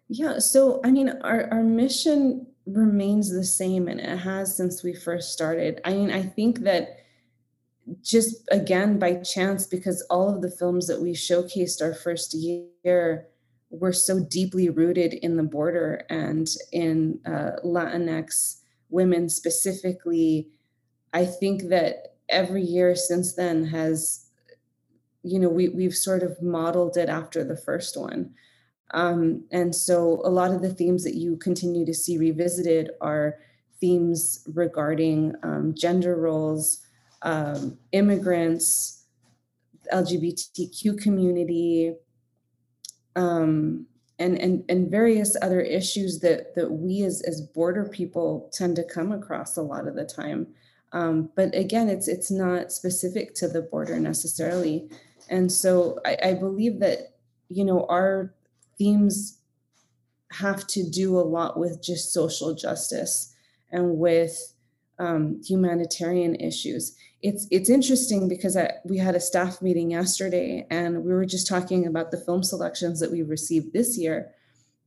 [0.09, 4.93] Yeah, so I mean, our, our mission remains the same and it has since we
[4.93, 5.81] first started.
[5.85, 6.97] I mean, I think that
[8.01, 13.27] just again by chance because all of the films that we showcased our first year
[13.69, 20.49] were so deeply rooted in the border and in uh, latinx women specifically
[21.13, 24.29] i think that every year since then has
[25.23, 28.33] you know we, we've sort of modeled it after the first one
[28.91, 33.35] um, and so a lot of the themes that you continue to see revisited are
[33.79, 36.85] themes regarding um, gender roles
[37.21, 39.05] um, immigrants
[39.93, 41.93] lgbtq community
[43.15, 43.87] um,
[44.19, 48.83] and, and, and various other issues that, that we as, as border people tend to
[48.83, 50.47] come across a lot of the time.
[50.91, 54.89] Um, but again, it's it's not specific to the border necessarily.
[55.29, 57.15] And so I, I believe that,
[57.49, 58.33] you know, our
[58.77, 59.39] themes
[60.31, 63.33] have to do a lot with just social justice
[63.71, 64.53] and with
[64.99, 66.95] um, humanitarian issues.
[67.21, 71.47] It's it's interesting because I, we had a staff meeting yesterday and we were just
[71.47, 74.31] talking about the film selections that we received this year,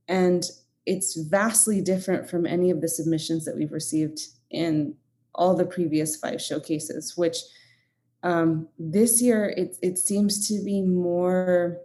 [0.07, 0.43] and
[0.85, 4.95] it's vastly different from any of the submissions that we've received in
[5.35, 7.17] all the previous five showcases.
[7.17, 7.37] Which
[8.23, 11.77] um, this year it it seems to be more.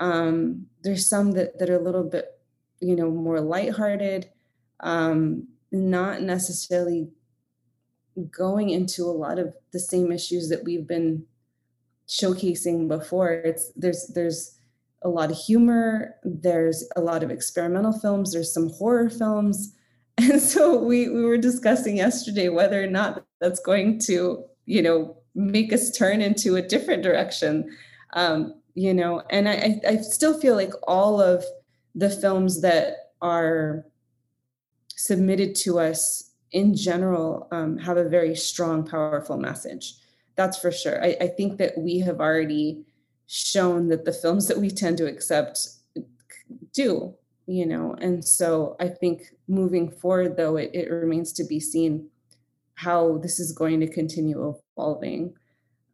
[0.00, 2.38] Um, there's some that that are a little bit,
[2.80, 4.28] you know, more lighthearted,
[4.80, 7.08] um, not necessarily
[8.30, 11.24] going into a lot of the same issues that we've been
[12.08, 13.32] showcasing before.
[13.32, 14.56] It's there's there's
[15.02, 19.74] a lot of humor there's a lot of experimental films there's some horror films.
[20.16, 25.16] And so we we were discussing yesterday whether or not that's going to you know
[25.34, 27.68] make us turn into a different direction.
[28.12, 31.44] Um you know and i i still feel like all of
[31.94, 33.86] the films that are
[34.96, 39.96] submitted to us in general um, have a very strong, powerful message.
[40.36, 41.02] That's for sure.
[41.02, 42.84] I, I, think that we have already
[43.26, 45.68] shown that the films that we tend to accept
[46.72, 47.14] do,
[47.46, 52.08] you know, and so I think moving forward, though, it, it remains to be seen
[52.76, 55.34] how this is going to continue evolving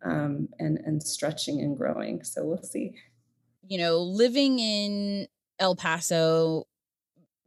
[0.04, 2.22] um, and and stretching and growing.
[2.24, 2.94] So we'll see.
[3.66, 6.66] You know, living in El Paso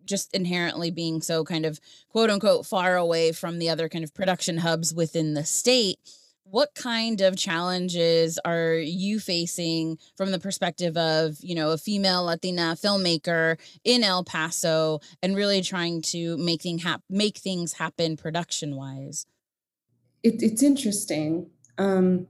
[0.05, 4.13] just inherently being so kind of quote unquote far away from the other kind of
[4.13, 5.97] production hubs within the state
[6.43, 12.25] what kind of challenges are you facing from the perspective of you know a female
[12.25, 18.17] latina filmmaker in el paso and really trying to make, thing hap- make things happen
[18.17, 19.25] production wise
[20.21, 22.27] it, it's interesting um,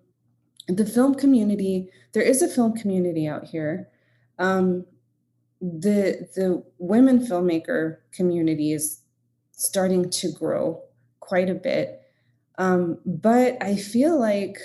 [0.67, 3.89] the film community there is a film community out here.
[4.39, 4.86] Um,
[5.62, 9.02] the the women filmmaker community is
[9.52, 10.82] starting to grow
[11.19, 12.02] quite a bit.
[12.58, 14.58] Um, but i feel like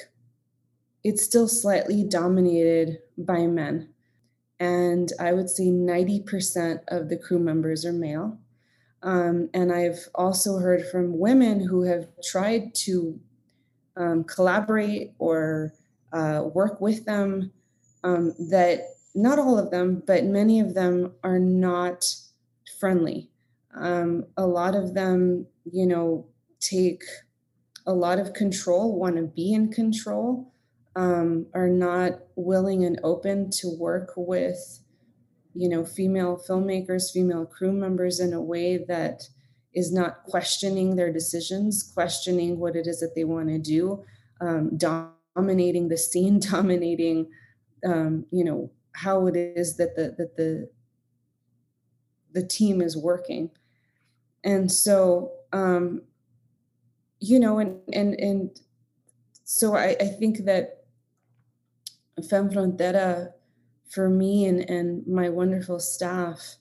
[1.04, 3.88] it's still slightly dominated by men.
[4.61, 8.38] And i would say 90% of the crew members are male.
[9.02, 13.20] Um, and i've also heard from women who have tried to
[13.96, 15.72] um, collaborate or
[16.12, 17.52] uh, work with them
[18.04, 18.80] um, that
[19.14, 22.04] not all of them, but many of them are not
[22.78, 23.30] friendly.
[23.74, 26.26] Um, a lot of them, you know,
[26.60, 27.02] take
[27.86, 30.52] a lot of control, want to be in control,
[30.96, 34.80] um, are not willing and open to work with,
[35.54, 39.22] you know, female filmmakers, female crew members in a way that
[39.74, 44.04] is not questioning their decisions, questioning what it is that they want to do,
[44.40, 44.76] um,
[45.38, 47.31] dominating the scene, dominating,
[47.85, 50.68] um, you know, how it is that the that the
[52.33, 53.51] the team is working.
[54.44, 56.03] And so um
[57.20, 58.61] you know and and and
[59.44, 60.85] so i i think that
[62.29, 63.33] Fem Frontera
[63.88, 66.57] for me and and my wonderful staff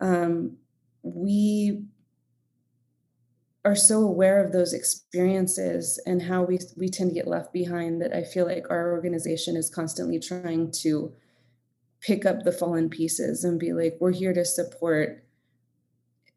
[0.00, 0.56] um
[1.02, 1.82] we
[3.64, 8.00] are so aware of those experiences and how we we tend to get left behind
[8.00, 11.12] that I feel like our organization is constantly trying to
[12.00, 15.22] pick up the fallen pieces and be like, we're here to support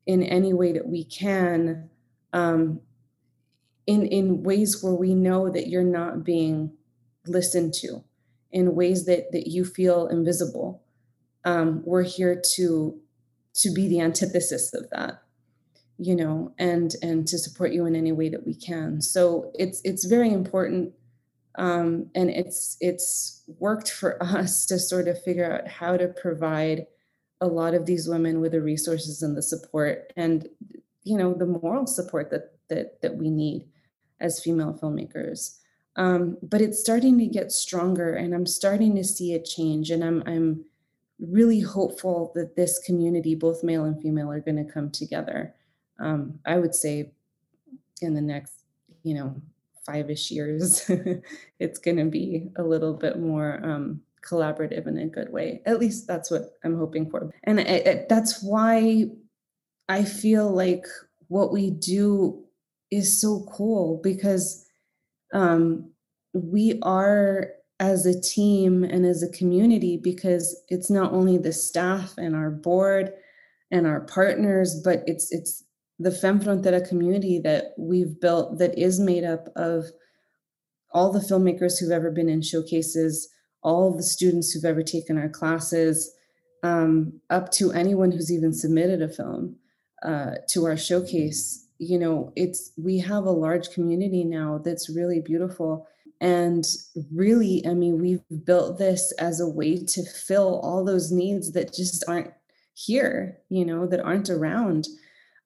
[0.05, 1.89] in any way that we can,
[2.33, 2.81] um,
[3.87, 6.73] in in ways where we know that you're not being
[7.25, 8.03] listened to,
[8.51, 10.83] in ways that that you feel invisible.
[11.45, 12.99] Um, we're here to
[13.55, 15.23] to be the antithesis of that
[15.97, 19.81] you know and and to support you in any way that we can so it's
[19.83, 20.91] it's very important
[21.55, 26.87] um, and it's it's worked for us to sort of figure out how to provide
[27.41, 30.47] a lot of these women with the resources and the support and
[31.03, 33.67] you know the moral support that that that we need
[34.19, 35.57] as female filmmakers
[35.95, 40.03] Um, but it's starting to get stronger and I'm starting to see a change and
[40.03, 40.65] I'm I'm
[41.19, 45.53] really hopeful that this community, both male and female, are going to come together.
[46.03, 47.11] Um, I would say
[48.01, 48.53] in the next,
[49.03, 49.35] you know,
[49.85, 50.89] five-ish years,
[51.59, 55.61] it's going to be a little bit more um, collaborative in a good way.
[55.65, 57.33] At least that's what I'm hoping for.
[57.43, 59.05] And I, I, that's why
[59.89, 60.85] I feel like
[61.27, 62.43] what we do
[62.91, 64.65] is so cool because
[65.33, 65.89] um,
[66.33, 72.13] we are as a team and as a community because it's not only the staff
[72.17, 73.11] and our board
[73.71, 75.62] and our partners but it's it's
[75.99, 79.85] the Femme Frontera community that we've built that is made up of
[80.91, 83.29] all the filmmakers who've ever been in showcases
[83.63, 86.13] all the students who've ever taken our classes
[86.63, 89.55] um, up to anyone who's even submitted a film
[90.03, 91.67] uh, to our showcase.
[91.79, 95.87] You know it's we have a large community now that's really beautiful.
[96.21, 96.63] And
[97.11, 101.73] really i mean we've built this as a way to fill all those needs that
[101.73, 102.31] just aren't
[102.75, 104.87] here you know that aren't around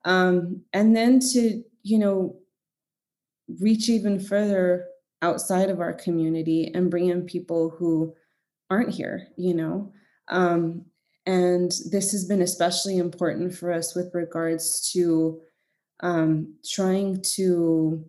[0.06, 2.36] um, and then to you know
[3.60, 4.86] reach even further
[5.22, 8.14] outside of our community and bring in people who
[8.70, 9.92] aren't here you know
[10.30, 10.86] um,
[11.26, 15.42] and this has been especially important for us with regards to
[16.02, 18.06] um, trying to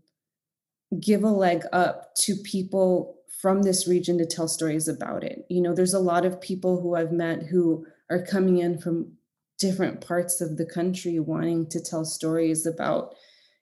[1.00, 5.44] give a leg up to people from this region to tell stories about it.
[5.48, 9.12] You know, there's a lot of people who I've met who are coming in from
[9.58, 13.14] different parts of the country wanting to tell stories about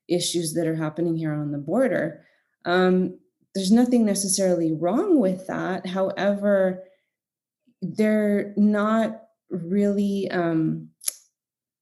[0.08, 2.24] issues that are happening here on the border.
[2.64, 3.18] Um,
[3.54, 5.86] there's nothing necessarily wrong with that.
[5.86, 6.84] However,
[7.80, 10.90] they're not really um,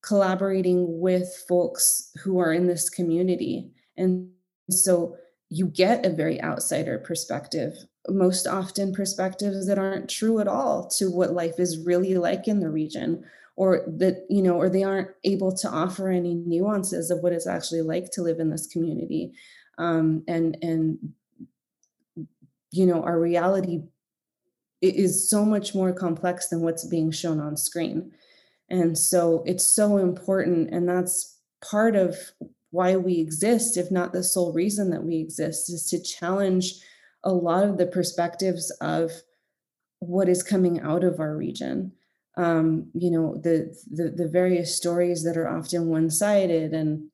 [0.03, 3.72] collaborating with folks who are in this community.
[3.96, 4.31] And
[4.70, 5.16] so
[5.50, 7.74] you get a very outsider perspective,
[8.09, 12.61] most often perspectives that aren't true at all to what life is really like in
[12.61, 13.24] the region
[13.56, 17.46] or that you know or they aren't able to offer any nuances of what it's
[17.46, 19.32] actually like to live in this community
[19.78, 20.98] um, and and
[22.72, 23.82] you know our reality
[24.92, 28.12] is so much more complex than what's being shown on screen.
[28.68, 30.70] And so it's so important.
[30.70, 32.16] And that's part of
[32.70, 36.74] why we exist, if not the sole reason that we exist, is to challenge
[37.22, 39.10] a lot of the perspectives of
[40.00, 41.92] what is coming out of our region.
[42.36, 47.10] Um, you know, the, the the various stories that are often one-sided and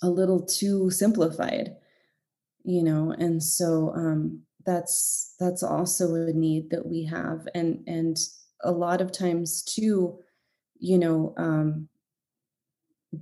[0.00, 1.74] a little too simplified,
[2.62, 7.48] you know, and so um, that's that's also a need that we have.
[7.54, 8.16] And and
[8.62, 10.18] a lot of times too
[10.78, 11.88] you know um,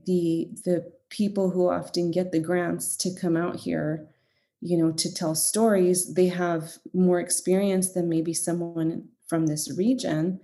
[0.07, 4.09] the the people who often get the grants to come out here
[4.61, 10.41] you know to tell stories they have more experience than maybe someone from this region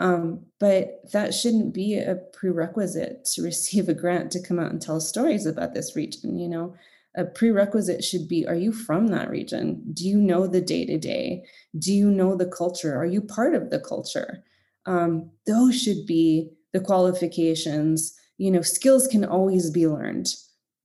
[0.00, 4.82] um, but that shouldn't be a prerequisite to receive a grant to come out and
[4.82, 6.74] tell stories about this region you know?
[7.16, 9.82] A prerequisite should be are you from that region?
[9.92, 11.44] Do you know the day to day
[11.78, 12.96] do you know the culture?
[12.96, 14.44] Are you part of the culture?
[14.86, 18.14] Um, those should be the qualifications.
[18.38, 20.28] You know skills can always be learned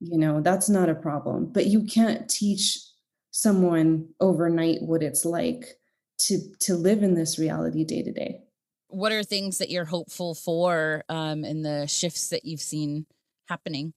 [0.01, 0.41] you know?
[0.41, 1.51] That's not a problem.
[1.53, 2.79] But you can't teach
[3.31, 5.79] someone overnight what it's like
[6.17, 8.44] to to live in this reality day to day
[8.87, 13.05] what are things that you're hopeful for um, in the shifts that you've seen
[13.47, 13.93] happening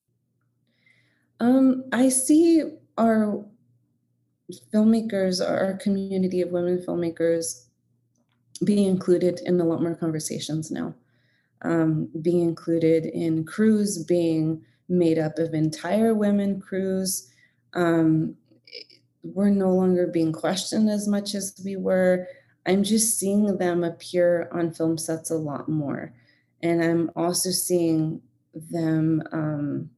[1.41, 2.65] um, I see
[2.97, 3.45] our
[4.73, 7.67] filmmakers, our community of women filmmakers,
[8.65, 10.95] being included in a lot more conversations now.
[11.63, 17.31] Um, being included in crews, being made up of entire women crews.
[17.75, 18.37] Um,
[19.23, 22.29] we're no longer being questioned as much as we were.
[22.69, 26.13] I'm just seeing them appear on film sets a lot more.
[26.63, 28.21] And I'm also seeing
[28.53, 29.91] them um,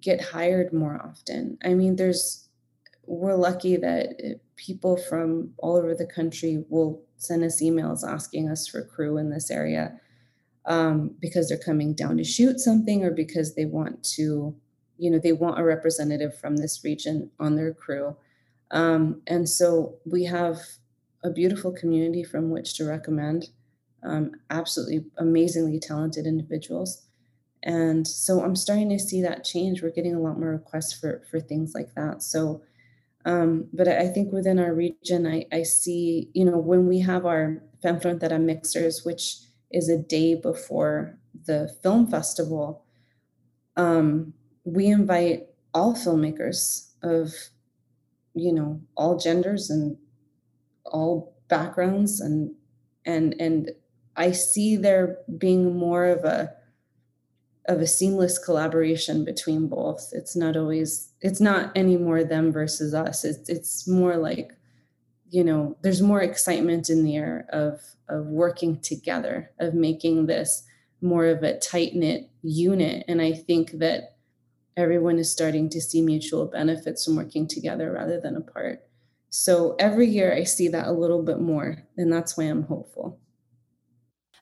[0.00, 1.56] get hired more often.
[1.64, 2.48] I mean, there's,
[3.06, 8.66] we're lucky that people from all over the country will send us emails asking us
[8.66, 10.00] for crew in this area
[10.64, 14.56] um, because they're coming down to shoot something or because they want to,
[14.98, 18.16] you know, they want a representative from this region on their crew.
[18.72, 20.60] Um, and so we have
[21.22, 23.50] a beautiful community from which to recommend
[24.02, 27.06] um, absolutely amazingly talented individuals.
[27.62, 29.82] And so i'm starting to see that change.
[29.82, 32.22] We're getting a lot more requests for for things like that.
[32.22, 32.62] So
[33.24, 37.26] um, but i think within our region I, I see you know when we have
[37.26, 39.36] our femme frontera mixers which
[39.70, 42.84] is a day before the film festival
[43.76, 47.32] um, we invite all filmmakers of
[48.34, 49.96] you know all genders and
[50.84, 52.54] all backgrounds and
[53.04, 53.70] and and
[54.16, 56.52] i see there being more of a
[57.70, 60.10] of a seamless collaboration between both.
[60.12, 63.24] It's not always it's not anymore them versus us.
[63.24, 64.52] It's it's more like
[65.30, 70.64] you know there's more excitement in the air of of working together of making this
[71.00, 73.04] more of a tight knit unit.
[73.06, 74.16] And i think that
[74.76, 78.82] everyone is starting to see mutual benefits from working together rather than apart
[79.30, 83.18] so every year i see that a little bit more and that's why i'm hopeful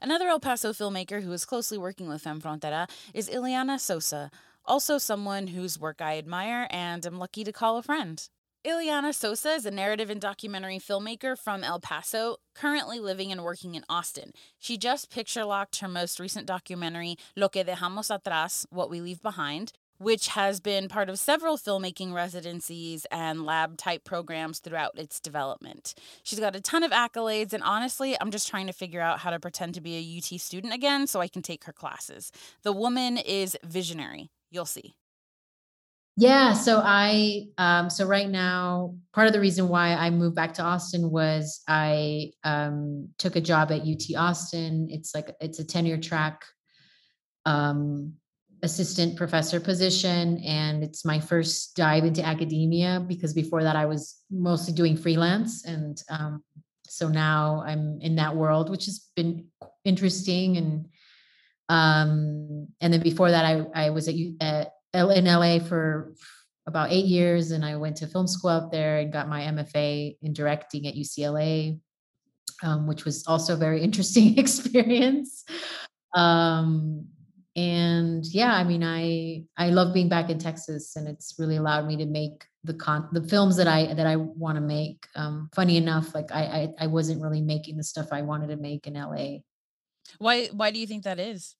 [0.00, 4.30] Another El Paso filmmaker who is closely working with Femme Frontera is Iliana Sosa,
[4.64, 8.28] also someone whose work I admire and am lucky to call a friend.
[8.64, 13.74] Iliana Sosa is a narrative and documentary filmmaker from El Paso, currently living and working
[13.74, 14.32] in Austin.
[14.58, 19.22] She just picture locked her most recent documentary, Lo que dejamos atrás, What We Leave
[19.22, 25.20] Behind, which has been part of several filmmaking residencies and lab type programs throughout its
[25.20, 25.94] development.
[26.22, 29.30] She's got a ton of accolades, and honestly, I'm just trying to figure out how
[29.30, 32.32] to pretend to be a UT student again so I can take her classes.
[32.62, 34.30] The woman is visionary.
[34.50, 34.94] You'll see.
[36.20, 40.54] Yeah, so I um so right now part of the reason why I moved back
[40.54, 44.88] to Austin was I um took a job at UT Austin.
[44.90, 46.42] It's like it's a tenure track
[47.46, 48.14] um
[48.62, 54.20] assistant professor position and it's my first dive into academia because before that i was
[54.30, 56.42] mostly doing freelance and um,
[56.86, 59.46] so now i'm in that world which has been
[59.84, 60.88] interesting and
[61.70, 66.14] um, and then before that i, I was at, at in la for
[66.66, 70.16] about eight years and i went to film school out there and got my mfa
[70.20, 71.78] in directing at ucla
[72.62, 75.44] um, which was also a very interesting experience.
[76.14, 77.06] Um,
[77.58, 81.86] and yeah i mean i i love being back in texas and it's really allowed
[81.86, 85.06] me to make the con the films that i that i want to make.
[85.14, 88.56] Um funny enough like I, I i wasn't really making the stuff i wanted to
[88.56, 89.38] make in la
[90.18, 91.54] why why do you think that is?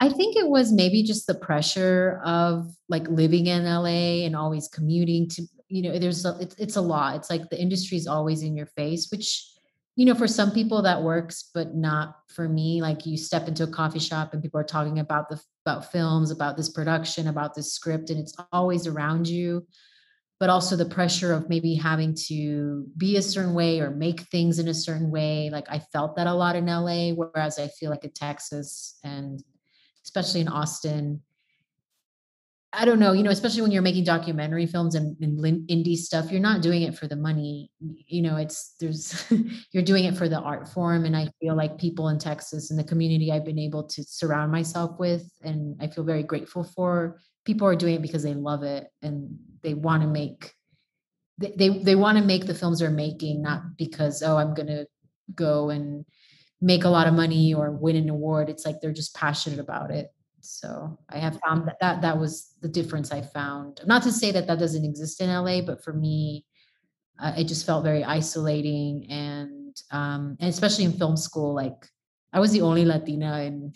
[0.00, 4.68] I think it was maybe just the pressure of like living in la and always
[4.68, 7.16] commuting to you know there's a, it's, it's a lot.
[7.16, 9.44] It's like the industry is always in your face which
[9.96, 12.82] you know, for some people that works, but not for me.
[12.82, 16.30] Like you step into a coffee shop and people are talking about the about films,
[16.30, 19.66] about this production, about this script, and it's always around you.
[20.38, 24.58] But also the pressure of maybe having to be a certain way or make things
[24.58, 25.48] in a certain way.
[25.50, 29.42] Like I felt that a lot in LA, whereas I feel like in Texas and
[30.04, 31.22] especially in Austin,
[32.78, 36.30] I don't know, you know, especially when you're making documentary films and, and, indie stuff,
[36.30, 37.70] you're not doing it for the money.
[37.80, 39.24] You know, it's there's
[39.72, 41.06] you're doing it for the art form.
[41.06, 44.52] And I feel like people in Texas and the community I've been able to surround
[44.52, 47.18] myself with, and I feel very grateful for.
[47.46, 50.52] People are doing it because they love it and they want to make
[51.38, 54.84] they they, they want to make the films they're making, not because oh I'm gonna
[55.34, 56.04] go and
[56.60, 58.50] make a lot of money or win an award.
[58.50, 60.10] It's like they're just passionate about it
[60.48, 63.80] so I have found that, that that was the difference I found.
[63.86, 66.44] Not to say that that doesn't exist in LA, but for me,
[67.18, 71.86] uh, it just felt very isolating and um, and especially in film school, like
[72.32, 73.72] I was the only Latina in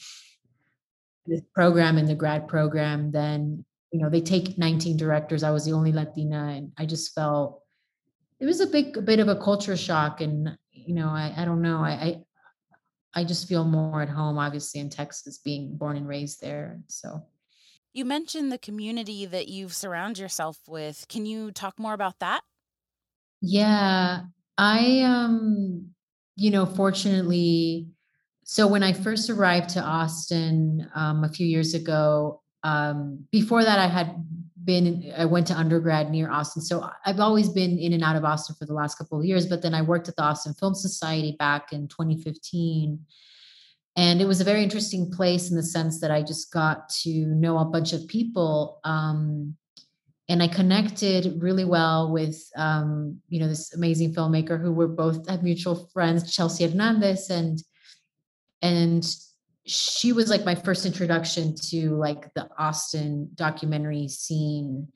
[1.26, 3.10] this program in the grad program.
[3.10, 5.42] Then you know they take 19 directors.
[5.42, 7.62] I was the only Latina, and I just felt
[8.38, 10.20] it was a big a bit of a culture shock.
[10.20, 12.20] And you know I I don't know I I
[13.24, 16.80] just feel more at home, obviously, in Texas, being born and raised there.
[16.86, 17.22] So,
[17.92, 21.06] you mentioned the community that you've surrounded yourself with.
[21.08, 22.42] Can you talk more about that?
[23.40, 24.20] Yeah,
[24.56, 25.90] I um,
[26.36, 27.88] you know, fortunately,
[28.44, 33.78] so when I first arrived to Austin um, a few years ago, um, before that,
[33.78, 34.14] I had
[34.64, 36.62] been i went to undergrad near austin.
[36.62, 39.46] So i've always been in and out of austin for the last couple of years
[39.46, 42.98] but then i worked at the austin film society back in 2015
[43.96, 47.10] and it was a very interesting place in the sense that i just got to
[47.10, 49.56] know a bunch of people um,
[50.28, 55.28] and i connected really well with um, you know this amazing filmmaker who were both
[55.28, 57.62] have mutual friends chelsea hernandez and
[58.62, 59.16] and
[59.66, 64.88] she was like my first introduction to like the Austin documentary scene.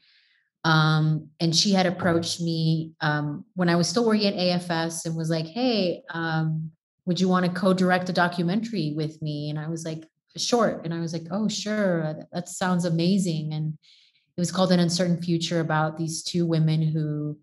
[0.64, 5.14] Um, and she had approached me um, when I was still working at AFS and
[5.14, 6.70] was like, "Hey, um,
[7.04, 10.04] would you want to co-direct a documentary with me?" And I was like,
[10.36, 12.16] "Short." And I was like, "Oh, sure.
[12.32, 13.74] That sounds amazing." And
[14.36, 17.38] it was called An Uncertain Future about these two women who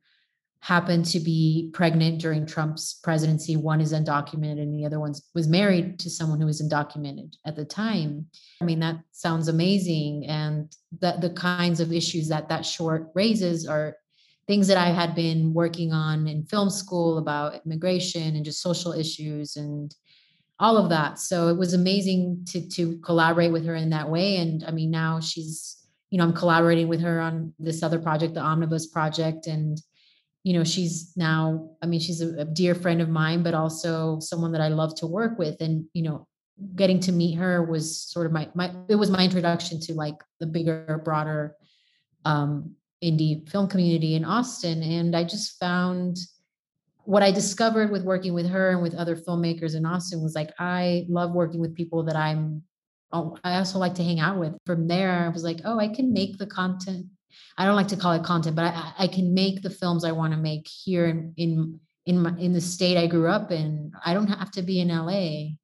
[0.62, 3.56] happened to be pregnant during Trump's presidency.
[3.56, 7.56] One is undocumented and the other one was married to someone who was undocumented at
[7.56, 8.28] the time.
[8.62, 10.26] I mean, that sounds amazing.
[10.28, 13.98] And that the kinds of issues that that short raises are,
[14.48, 18.92] things that I had been working on in film school about immigration and just social
[18.92, 19.96] issues and
[20.60, 21.20] all of that.
[21.20, 24.38] So it was amazing to to collaborate with her in that way.
[24.38, 25.78] And I mean, now she's,
[26.10, 29.48] you know, I'm collaborating with her on this other project, the Omnibus project.
[29.48, 29.82] And,
[30.44, 34.20] you know, she's now, I mean, she's a, a dear friend of mine, but also
[34.20, 35.62] someone that I love to work with.
[35.62, 36.28] And, you know,
[36.76, 40.16] getting to meet her was sort of my my it was my introduction to like
[40.40, 41.56] the bigger, broader
[42.26, 44.84] um indie film community in Austin.
[44.84, 46.18] And I just found
[47.04, 50.52] what I discovered with working with her and with other filmmakers in Austin was like,
[50.60, 52.64] I love working with people that I'm,
[53.12, 54.54] oh, I also like to hang out with.
[54.66, 57.08] From there, I was like, oh, I can make the content.
[57.58, 60.12] I don't like to call it content, but I, I can make the films I
[60.12, 63.92] want to make here in, in, in, my, in the state I grew up in.
[64.06, 65.56] I don't have to be in LA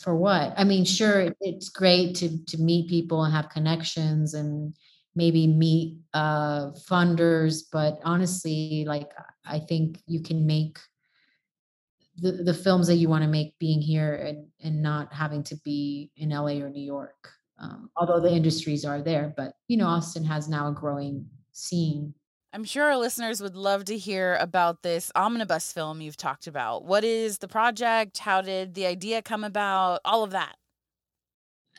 [0.00, 0.54] for what?
[0.56, 4.74] I mean, sure, it's great to, to meet people and have connections and,
[5.18, 9.10] maybe meet uh, funders but honestly like
[9.44, 10.78] i think you can make
[12.16, 15.56] the, the films that you want to make being here and, and not having to
[15.64, 19.86] be in la or new york um, although the industries are there but you know
[19.86, 22.14] austin has now a growing scene
[22.52, 26.86] I'm sure our listeners would love to hear about this omnibus film you've talked about.
[26.86, 28.16] What is the project?
[28.18, 30.00] How did the idea come about?
[30.02, 30.56] All of that.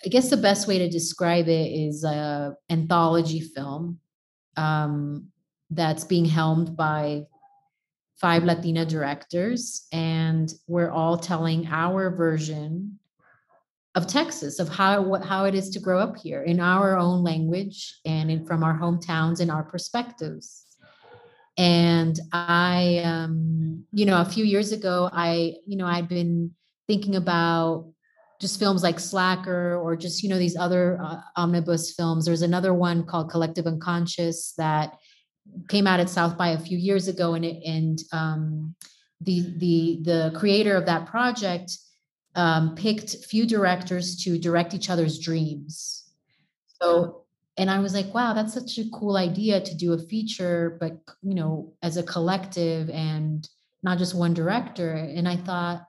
[0.06, 4.00] I guess the best way to describe it is a anthology film
[4.56, 5.28] um,
[5.72, 7.26] that's being helmed by
[8.22, 12.99] five Latina directors, and we're all telling our version
[13.96, 17.24] of Texas, of how what, how it is to grow up here in our own
[17.24, 20.66] language and in, from our hometowns and our perspectives.
[21.58, 26.52] And I, um, you know, a few years ago, I, you know, I'd been
[26.88, 27.92] thinking about
[28.40, 32.26] just films like Slacker or just you know these other uh, omnibus films.
[32.26, 34.98] There's another one called Collective Unconscious that
[35.68, 38.76] came out at South by a few years ago, and it and um,
[39.22, 41.72] the the the creator of that project
[42.40, 46.10] um, picked few directors to direct each other's dreams.
[46.82, 47.26] So
[47.58, 50.94] and I was like, wow, that's such a cool idea to do a feature, but
[51.22, 53.46] you know, as a collective and
[53.84, 54.94] not just one director.
[54.94, 55.86] And I thought,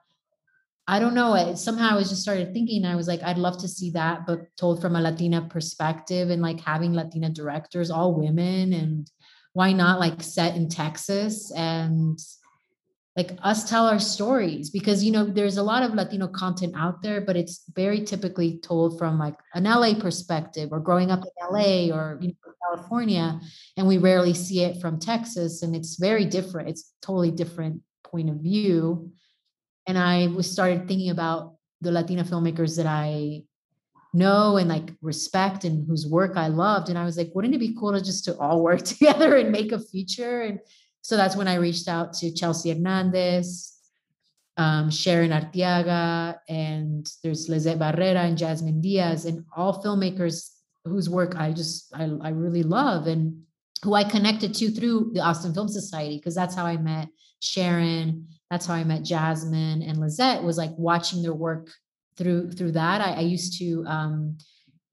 [0.85, 1.33] I don't know.
[1.35, 2.83] It, somehow I was just started thinking.
[2.83, 6.41] I was like, I'd love to see that, but told from a Latina perspective and
[6.41, 9.09] like having Latina directors, all women, and
[9.53, 12.19] why not like set in Texas and
[13.15, 17.01] like us tell our stories because you know there's a lot of Latino content out
[17.01, 21.47] there, but it's very typically told from like an LA perspective or growing up in
[21.51, 23.39] LA or you know, California,
[23.75, 26.69] and we rarely see it from Texas, and it's very different.
[26.69, 29.11] It's totally different point of view
[29.87, 33.43] and I was started thinking about the Latina filmmakers that I
[34.13, 36.89] know and like respect and whose work I loved.
[36.89, 39.51] And I was like, wouldn't it be cool to just to all work together and
[39.51, 40.41] make a feature?
[40.41, 40.59] And
[41.01, 43.73] so that's when I reached out to Chelsea Hernandez,
[44.57, 50.49] um, Sharon Arteaga, and there's Lizette Barrera and Jasmine Diaz, and all filmmakers
[50.85, 53.43] whose work I just I, I really love and
[53.83, 57.07] who I connected to through the Austin Film Society because that's how I met
[57.39, 61.69] Sharon that's how I met Jasmine and Lizette was like watching their work
[62.17, 62.99] through through that.
[62.99, 64.37] I, I used to um,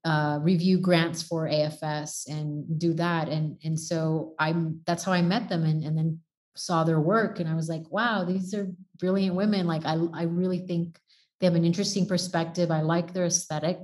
[0.05, 5.22] uh, review grants for AFS and do that, and and so I'm that's how I
[5.22, 6.20] met them, and and then
[6.57, 9.66] saw their work, and I was like, wow, these are brilliant women.
[9.66, 10.99] Like I I really think
[11.40, 12.70] they have an interesting perspective.
[12.70, 13.78] I like their aesthetic.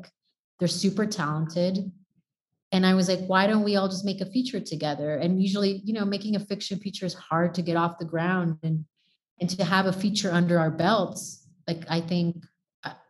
[0.59, 1.91] They're super talented.
[2.73, 5.15] And I was like, why don't we all just make a feature together?
[5.15, 8.59] And usually, you know, making a fiction feature is hard to get off the ground.
[8.65, 8.85] And
[9.41, 12.45] and to have a feature under our belts like i think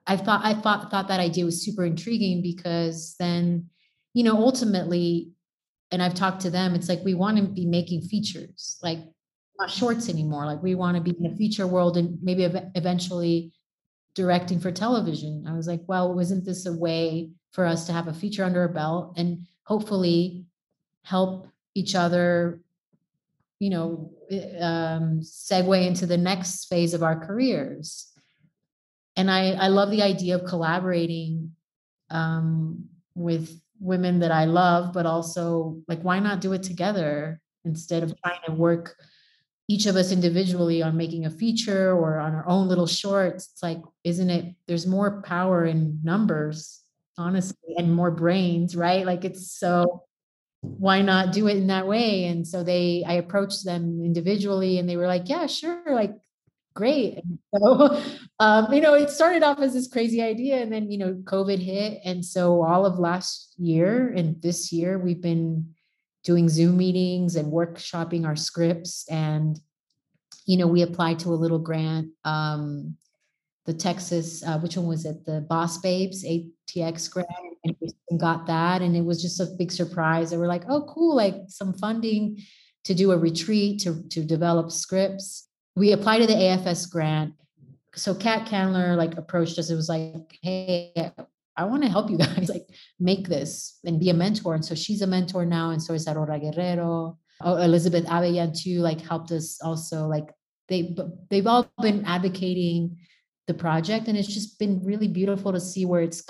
[0.06, 3.68] i thought i thought thought that idea was super intriguing because then
[4.12, 5.30] you know ultimately
[5.90, 8.98] and i've talked to them it's like we want to be making features like
[9.58, 12.44] not shorts anymore like we want to be in a feature world and maybe
[12.74, 13.52] eventually
[14.14, 15.44] directing for television.
[15.48, 18.60] I was like well wasn't this a way for us to have a feature under
[18.60, 20.46] our belt and hopefully
[21.02, 22.60] help each other
[23.58, 24.10] you know
[24.60, 28.12] um, segue into the next phase of our careers
[29.16, 31.52] and i i love the idea of collaborating
[32.10, 32.84] um,
[33.14, 38.14] with women that i love but also like why not do it together instead of
[38.22, 38.96] trying to work
[39.68, 43.50] each of us individually on making a feature or on our own little shorts?
[43.52, 46.80] It's like isn't it there's more power in numbers
[47.16, 49.06] honestly and more brains right?
[49.06, 50.04] Like it's so
[50.60, 52.24] why not do it in that way?
[52.24, 56.14] And so they i approached them individually and they were like yeah sure like
[56.74, 58.02] great and so
[58.40, 61.58] um, you know it started off as this crazy idea and then you know covid
[61.58, 65.66] hit and so all of last year and this year we've been
[66.24, 69.06] doing Zoom meetings and workshopping our scripts.
[69.08, 69.60] And,
[70.46, 72.96] you know, we applied to a little grant, um,
[73.66, 75.24] the Texas, uh, which one was it?
[75.24, 77.28] The Boss Babes ATX grant,
[77.64, 78.82] and got that.
[78.82, 80.30] And it was just a big surprise.
[80.30, 82.42] They were like, oh, cool, like some funding
[82.84, 85.48] to do a retreat to, to develop scripts.
[85.76, 87.34] We applied to the AFS grant.
[87.94, 89.70] So Kat Candler like approached us.
[89.70, 90.92] It was like, hey,
[91.56, 92.66] I want to help you guys like
[92.98, 94.54] make this and be a mentor.
[94.54, 95.70] And so she's a mentor now.
[95.70, 97.18] And so is Aurora Guerrero.
[97.40, 100.28] Oh, Elizabeth Avellan too, like helped us also like
[100.68, 100.96] they
[101.30, 102.96] they've all been advocating
[103.46, 106.24] the project and it's just been really beautiful to see where it's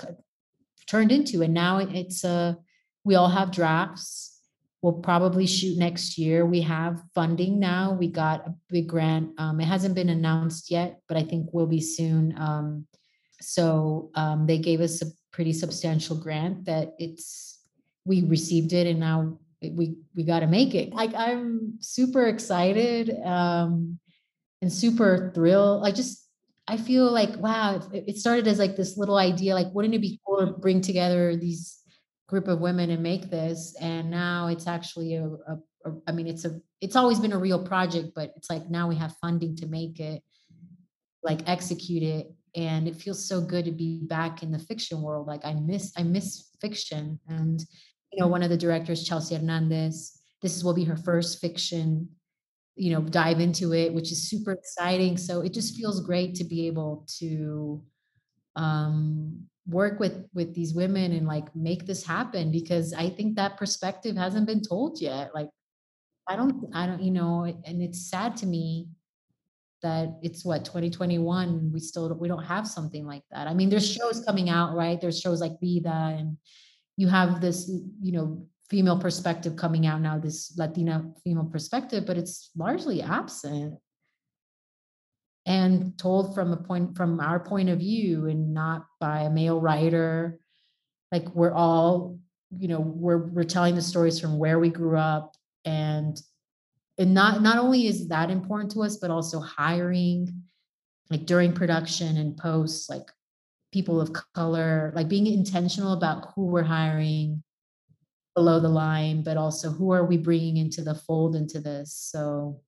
[0.87, 2.53] turned into and now it's a uh,
[3.05, 4.34] we all have drafts
[4.85, 6.45] we'll probably shoot next year.
[6.45, 7.93] We have funding now.
[7.93, 9.31] We got a big grant.
[9.39, 12.37] Um, it hasn't been announced yet but i think will be soon.
[12.37, 12.85] Um,
[13.41, 17.63] so um, they gave us a pretty substantial grant that it's
[18.05, 20.93] we received it and now we we got to make it.
[20.93, 23.97] Like i'm super excited um
[24.61, 25.83] and super thrilled.
[25.83, 26.29] I just
[26.67, 30.01] i feel like wow it, it started as like this little idea like wouldn't it
[30.01, 31.81] be cool to bring together these
[32.27, 36.27] group of women and make this and now it's actually a, a, a I mean
[36.27, 39.55] it's a it's always been a real project but it's like now we have funding
[39.57, 40.23] to make it
[41.23, 45.27] like execute it and it feels so good to be back in the fiction world
[45.27, 47.63] like i miss i miss fiction and
[48.11, 52.07] you know one of the directors chelsea hernandez this will be her first fiction
[52.75, 56.43] you know dive into it which is super exciting so it just feels great to
[56.43, 57.83] be able to
[58.55, 63.57] um work with with these women and like make this happen because i think that
[63.57, 65.33] perspective hasn't been told yet.
[65.33, 65.49] Like
[66.27, 68.87] i don't i don't you know and it's sad to me
[69.81, 73.47] that it's what 2021 we still we don't have something like that.
[73.47, 74.99] I mean there's shows coming out right?
[74.99, 76.37] There's shows like vida and
[76.97, 77.69] you have this
[78.01, 83.75] you know female perspective coming out now this latina female perspective but it's largely absent
[85.45, 89.61] and told from a point from our point of view and not by a male
[89.61, 90.39] writer.
[91.11, 92.19] Like we're all
[92.57, 95.35] you know we're we're telling the stories from where we grew up
[95.65, 96.19] and
[96.97, 100.43] and not not only is that important to us but also hiring
[101.09, 103.11] like during production and post like
[103.71, 107.43] people of color like being intentional about who we're hiring
[108.35, 111.93] below the line but also who are we bringing into the fold into this?
[111.93, 112.61] So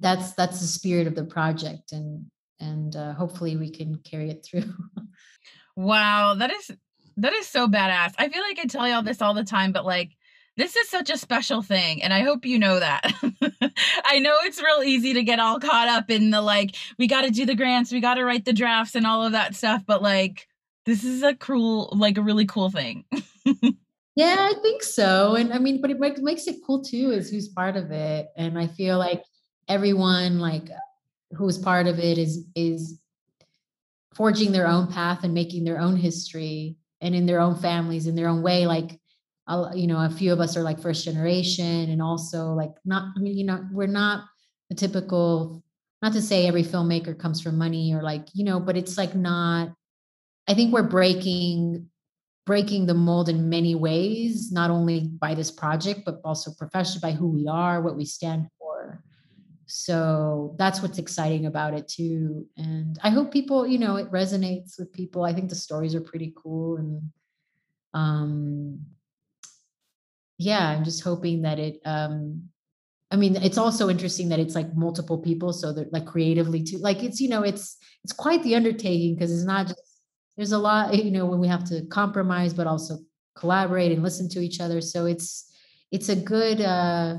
[0.00, 2.26] that's that's the spirit of the project and
[2.60, 4.72] and uh, hopefully we can carry it through.
[5.76, 6.70] Wow that is
[7.18, 8.14] that is so badass.
[8.18, 10.10] I feel like i tell you all this all the time but like
[10.56, 13.12] this is such a special thing and i hope you know that.
[14.04, 17.22] I know it's real easy to get all caught up in the like we got
[17.22, 19.82] to do the grants we got to write the drafts and all of that stuff
[19.86, 20.48] but like
[20.84, 23.04] this is a cool like a really cool thing.
[24.18, 27.46] Yeah i think so and i mean but it makes it cool too is who's
[27.46, 29.22] part of it and i feel like
[29.68, 30.68] everyone like
[31.36, 32.98] who's part of it is is
[34.14, 38.14] forging their own path and making their own history and in their own families in
[38.14, 38.98] their own way like
[39.74, 43.20] you know, a few of us are like first generation and also like not, I
[43.20, 44.24] mean, you know, we're not
[44.70, 45.62] a typical,
[46.02, 49.14] not to say every filmmaker comes from money or like, you know, but it's like
[49.14, 49.72] not,
[50.46, 51.88] I think we're breaking
[52.46, 57.12] breaking the mold in many ways, not only by this project, but also professionally by
[57.12, 59.04] who we are, what we stand for.
[59.68, 62.46] So that's what's exciting about it too.
[62.56, 65.24] And I hope people, you know, it resonates with people.
[65.24, 67.02] I think the stories are pretty cool and
[67.94, 68.80] um
[70.38, 72.48] yeah, I'm just hoping that it um
[73.10, 76.78] I mean, it's also interesting that it's like multiple people, so they're like creatively too.
[76.78, 79.82] Like it's you know, it's it's quite the undertaking because it's not just
[80.36, 82.98] there's a lot you know when we have to compromise, but also
[83.36, 84.80] collaborate and listen to each other.
[84.80, 85.50] So it's
[85.90, 87.18] it's a good uh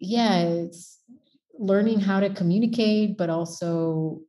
[0.00, 0.98] yeah, it's
[1.58, 4.20] learning how to communicate, but also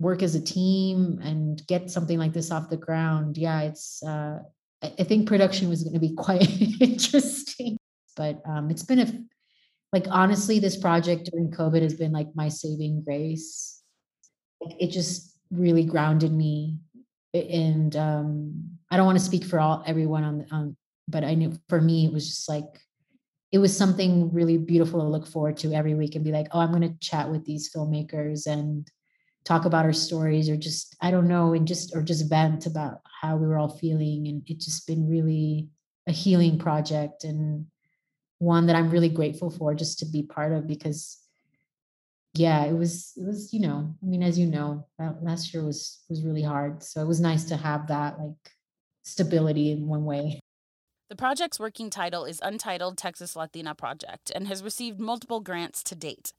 [0.00, 3.38] work as a team and get something like this off the ground.
[3.38, 4.40] Yeah, it's uh
[4.82, 6.42] I think production was going to be quite
[6.80, 7.76] interesting,
[8.16, 9.12] but um, it's been a
[9.92, 13.82] like honestly, this project during COVID has been like my saving grace.
[14.60, 16.78] It just really grounded me,
[17.34, 20.76] and um, I don't want to speak for all everyone on, on,
[21.08, 22.80] but I knew for me it was just like
[23.52, 26.60] it was something really beautiful to look forward to every week and be like, oh,
[26.60, 28.88] I'm going to chat with these filmmakers and
[29.44, 33.00] talk about our stories or just i don't know and just or just vent about
[33.22, 34.26] how we were all feeling.
[34.28, 35.68] And it's just been really
[36.06, 37.66] a healing project and
[38.38, 41.18] one that i'm really grateful for just to be part of because
[42.34, 44.86] yeah it was it was you know i mean as you know
[45.20, 46.82] last year was was really hard.
[46.82, 48.52] So it was nice to have that like
[49.02, 50.39] stability in one way
[51.10, 55.96] The project's working title is Untitled Texas Latina Project and has received multiple grants to
[55.96, 56.32] date.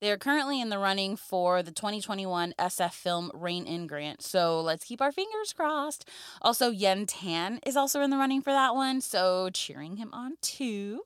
[0.00, 4.84] They are currently in the running for the 2021 SF Film Rainin grant, so let's
[4.84, 6.08] keep our fingers crossed.
[6.40, 10.34] Also, Yen Tan is also in the running for that one, so cheering him on
[10.40, 11.00] too.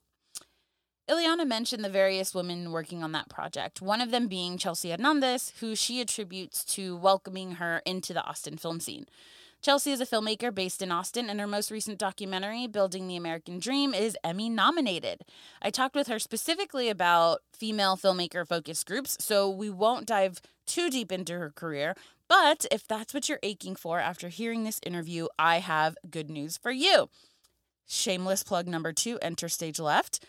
[1.09, 5.55] Iliana mentioned the various women working on that project, one of them being Chelsea Hernandez,
[5.61, 9.07] who she attributes to welcoming her into the Austin film scene.
[9.61, 13.59] Chelsea is a filmmaker based in Austin, and her most recent documentary, Building the American
[13.59, 15.23] Dream, is Emmy nominated.
[15.61, 20.91] I talked with her specifically about female filmmaker focus groups, so we won't dive too
[20.91, 21.97] deep into her career.
[22.29, 26.57] But if that's what you're aching for after hearing this interview, I have good news
[26.57, 27.09] for you.
[27.87, 30.25] Shameless plug number two enter stage left.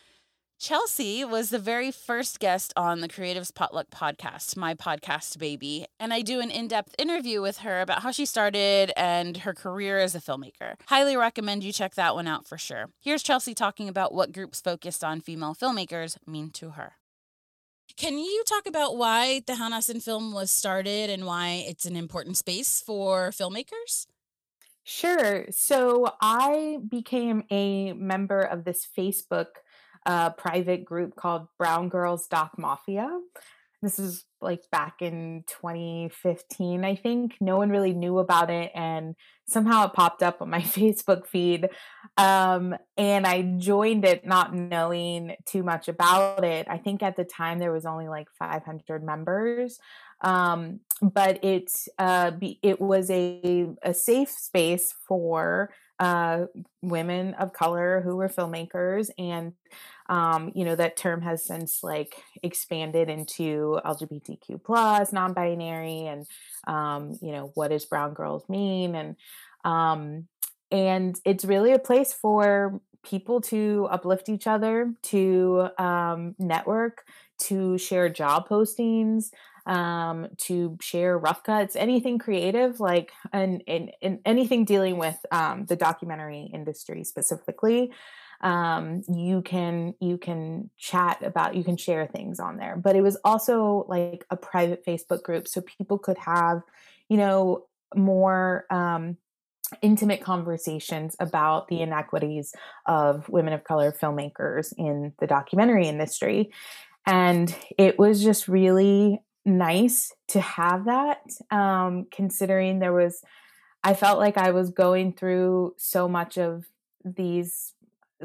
[0.60, 6.14] Chelsea was the very first guest on the Creatives Potluck podcast, my podcast baby, and
[6.14, 9.99] I do an in depth interview with her about how she started and her career
[9.99, 10.74] as a filmmaker.
[10.88, 12.89] Highly recommend you check that one out for sure.
[12.99, 16.95] Here's Chelsea talking about what groups focused on female filmmakers mean to her.
[17.95, 21.95] Can you talk about why the Tejanas in Film was started and why it's an
[21.95, 24.07] important space for filmmakers?
[24.84, 25.45] Sure.
[25.51, 29.45] So I became a member of this Facebook
[30.06, 33.20] a private group called Brown Girls Doc Mafia.
[33.82, 37.36] This is like back in 2015, I think.
[37.39, 39.16] No one really knew about it, and
[39.47, 41.70] somehow it popped up on my Facebook feed.
[42.18, 46.68] Um, and I joined it not knowing too much about it.
[46.70, 49.80] I think at the time there was only like 500 members.
[50.22, 55.70] Um, but it uh, be, it was a a safe space for
[56.00, 56.45] uh,
[56.82, 59.54] women of color who were filmmakers and
[60.08, 66.26] um, you know that term has since like expanded into lgbtq plus non-binary and
[66.68, 68.95] um, you know what does brown girls mean?
[68.95, 69.16] And
[69.66, 70.28] um,
[70.72, 77.06] and it's really a place for people to uplift each other to um, network
[77.39, 79.32] to share job postings
[79.70, 85.76] um, to share rough cuts, anything creative, like and, and, anything dealing with um, the
[85.76, 87.91] documentary industry specifically.
[88.41, 92.78] Um, you can you can chat about you can share things on there.
[92.78, 96.63] But it was also like a private Facebook group, so people could have,
[97.07, 97.65] you know,
[97.95, 99.17] more um,
[99.84, 102.55] intimate conversations about the inequities
[102.88, 106.51] of women of color filmmakers in the documentary industry.
[107.05, 109.22] And it was just really
[109.58, 111.22] nice to have that
[111.52, 113.22] um, considering there was
[113.84, 116.66] i felt like i was going through so much of
[117.04, 117.74] these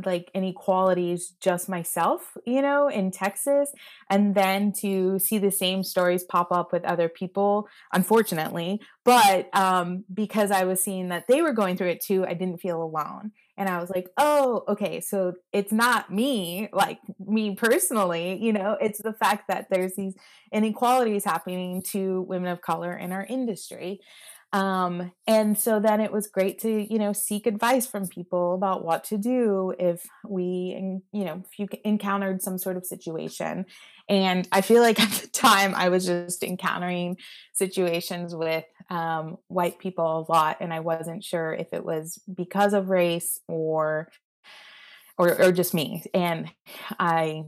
[0.05, 3.73] like inequalities just myself you know in texas
[4.11, 10.05] and then to see the same stories pop up with other people unfortunately but um
[10.13, 13.31] because i was seeing that they were going through it too i didn't feel alone
[13.57, 18.77] and i was like oh okay so it's not me like me personally you know
[18.81, 20.15] it's the fact that there's these
[20.53, 24.01] inequalities happening to women of color in our industry
[24.55, 28.85] um, and so then it was great to you know seek advice from people about
[28.85, 33.67] what to do if we you know if you encountered some sort of situation.
[34.09, 37.17] And i feel like at the time i was just encountering
[37.53, 42.75] situations with um, white people a lot and i wasn't sure if it was because
[42.75, 44.09] of race or
[45.19, 46.05] or, or just me.
[46.15, 46.53] And
[47.01, 47.45] i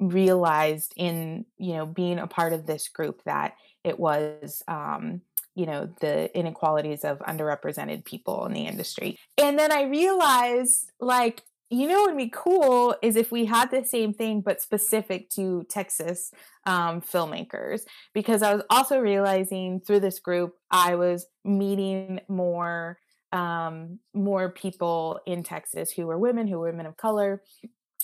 [0.00, 3.54] realized in you know being a part of this group that
[3.84, 5.20] it was um,
[5.54, 9.18] you know the inequalities of underrepresented people in the industry.
[9.38, 11.42] And then i realized like
[11.72, 15.30] you know what would be cool is if we had the same thing but specific
[15.30, 16.30] to texas
[16.66, 17.82] um, filmmakers
[18.12, 22.98] because i was also realizing through this group i was meeting more
[23.32, 27.42] um, more people in texas who were women who were women of color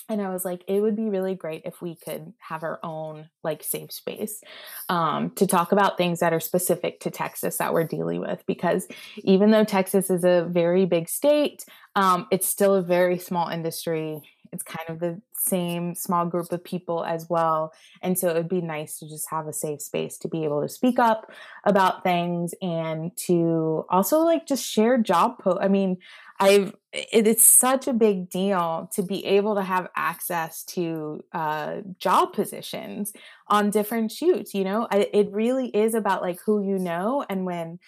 [0.08, 3.28] and i was like it would be really great if we could have our own
[3.42, 4.42] like safe space
[4.88, 8.86] um, to talk about things that are specific to texas that we're dealing with because
[9.18, 11.64] even though texas is a very big state
[11.98, 14.22] um, it's still a very small industry.
[14.52, 17.72] It's kind of the same small group of people as well
[18.02, 20.60] and so it would be nice to just have a safe space to be able
[20.60, 21.30] to speak up
[21.64, 25.96] about things and to also like just share job po i mean
[26.40, 31.78] I've it, it's such a big deal to be able to have access to uh,
[31.98, 33.12] job positions
[33.48, 34.54] on different shoots.
[34.54, 37.78] You know, I, it really is about like who you know, and when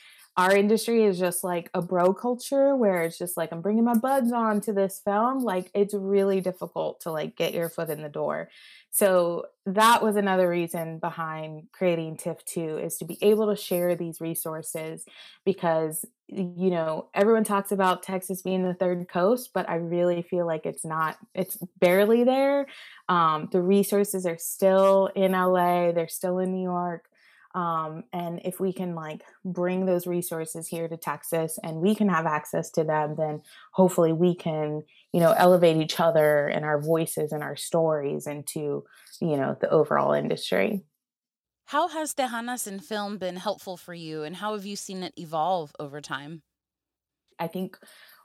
[0.41, 3.93] our industry is just like a bro culture where it's just like I'm bringing my
[3.93, 5.41] buds on to this film.
[5.41, 8.49] Like it's really difficult to like get your foot in the door.
[8.91, 13.95] So that was another reason behind creating TIFF 2 is to be able to share
[13.95, 15.05] these resources
[15.45, 20.47] because you know everyone talks about Texas being the third coast, but I really feel
[20.47, 21.19] like it's not.
[21.35, 22.67] It's barely there.
[23.11, 25.93] Um, the resources are still in LA.
[25.93, 27.10] They're still in New York.
[27.55, 32.09] Um, and if we can like bring those resources here to Texas and we can
[32.09, 33.43] have access to them, then
[33.73, 34.83] hopefully we can,
[35.13, 38.85] you know, elevate each other and our voices and our stories into,
[39.21, 40.85] you know, the overall industry.
[41.67, 45.15] How has Tejanas in film been helpful for you and how have you seen it
[45.17, 46.43] evolve over time?
[47.39, 47.79] I think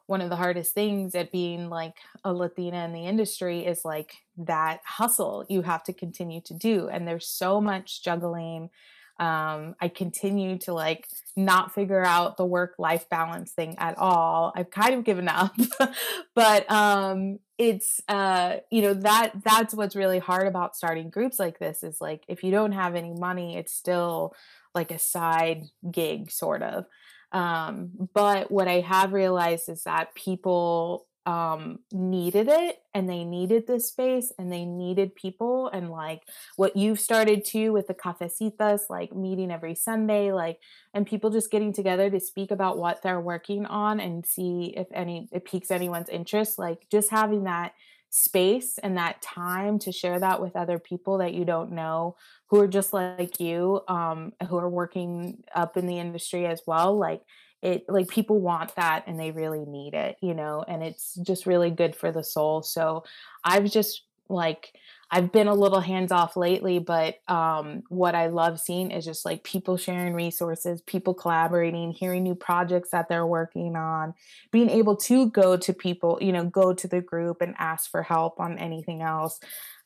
[0.08, 4.14] one of the hardest things at being like a Latina in the industry is like
[4.38, 6.88] that hustle you have to continue to do.
[6.90, 8.70] And there's so much juggling
[9.18, 11.08] um, I continue to like
[11.38, 14.52] not figure out the work life balance thing at all.
[14.56, 15.56] I've kind of given up,
[16.36, 21.60] but um, it's uh, you know that that's what's really hard about starting groups like
[21.60, 24.34] this is like if you don't have any money, it's still
[24.74, 26.86] like a side gig sort of.
[27.32, 33.66] Um, but what I have realized is that people um needed it and they needed
[33.66, 36.22] this space and they needed people and like
[36.56, 40.60] what you've started to with the cafecitas like meeting every sunday like
[40.94, 44.88] and people just getting together to speak about what they're working on and see if
[44.94, 47.74] any it piques anyone's interest like just having that
[48.12, 52.16] space and that time to share that with other people that you don't know
[52.48, 56.98] who are just like you um who are working up in the industry as well
[56.98, 57.22] like
[57.66, 61.48] it like people want that and they really need it you know and it's just
[61.48, 63.04] really good for the soul so
[63.44, 64.74] i've just like
[65.10, 69.26] i've been a little hands off lately but um what i love seeing is just
[69.26, 74.14] like people sharing resources people collaborating hearing new projects that they're working on
[74.52, 78.04] being able to go to people you know go to the group and ask for
[78.04, 79.40] help on anything else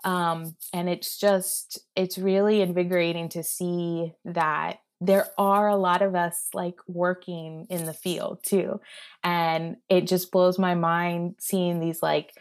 [0.04, 6.16] um and it's just it's really invigorating to see that there are a lot of
[6.16, 8.80] us like working in the field too
[9.24, 12.34] and it just blows my mind seeing these like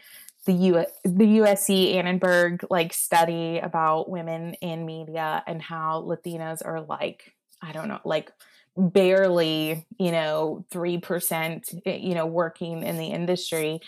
[0.45, 6.81] the U the USC Annenberg like study about women in media and how Latinas are
[6.81, 8.31] like I don't know like
[8.79, 13.79] barely you know 3% eh, you know working in the industry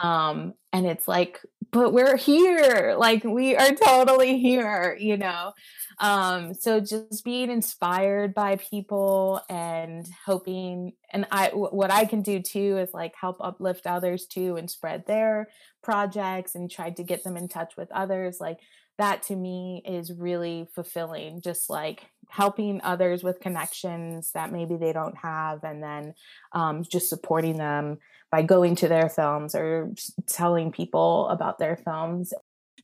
[0.00, 1.40] um and it's like
[1.72, 5.52] but we're here like we are totally here you know?
[5.98, 12.40] Um so just being inspired by people and hoping and i what i can do
[12.40, 15.48] too is like help uplift others too and spread their
[15.82, 18.58] projects and try to get them in touch with others like
[18.98, 24.92] that to me is really fulfilling just like helping others with connections that maybe they
[24.92, 26.14] don't have and then
[26.52, 27.98] um, just supporting them
[28.30, 29.92] by going to their films or
[30.26, 32.32] telling people about their films.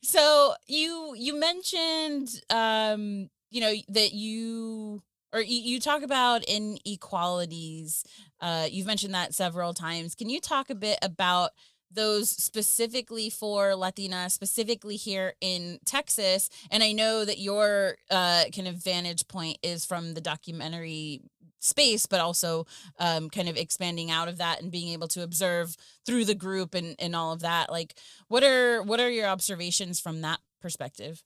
[0.01, 8.03] So you you mentioned um you know that you or you, you talk about inequalities
[8.41, 10.15] uh you've mentioned that several times.
[10.15, 11.51] Can you talk a bit about
[11.93, 16.49] those specifically for Latina, specifically here in Texas.
[16.71, 21.21] And I know that your uh, kind of vantage point is from the documentary
[21.59, 22.65] space, but also
[22.99, 25.75] um, kind of expanding out of that and being able to observe
[26.05, 27.71] through the group and, and all of that.
[27.71, 27.95] Like,
[28.27, 31.23] what are what are your observations from that perspective?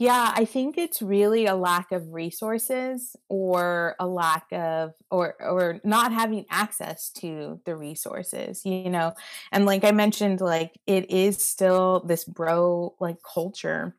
[0.00, 5.80] Yeah, I think it's really a lack of resources or a lack of or or
[5.82, 9.14] not having access to the resources, you know.
[9.50, 13.96] And like I mentioned like it is still this bro like culture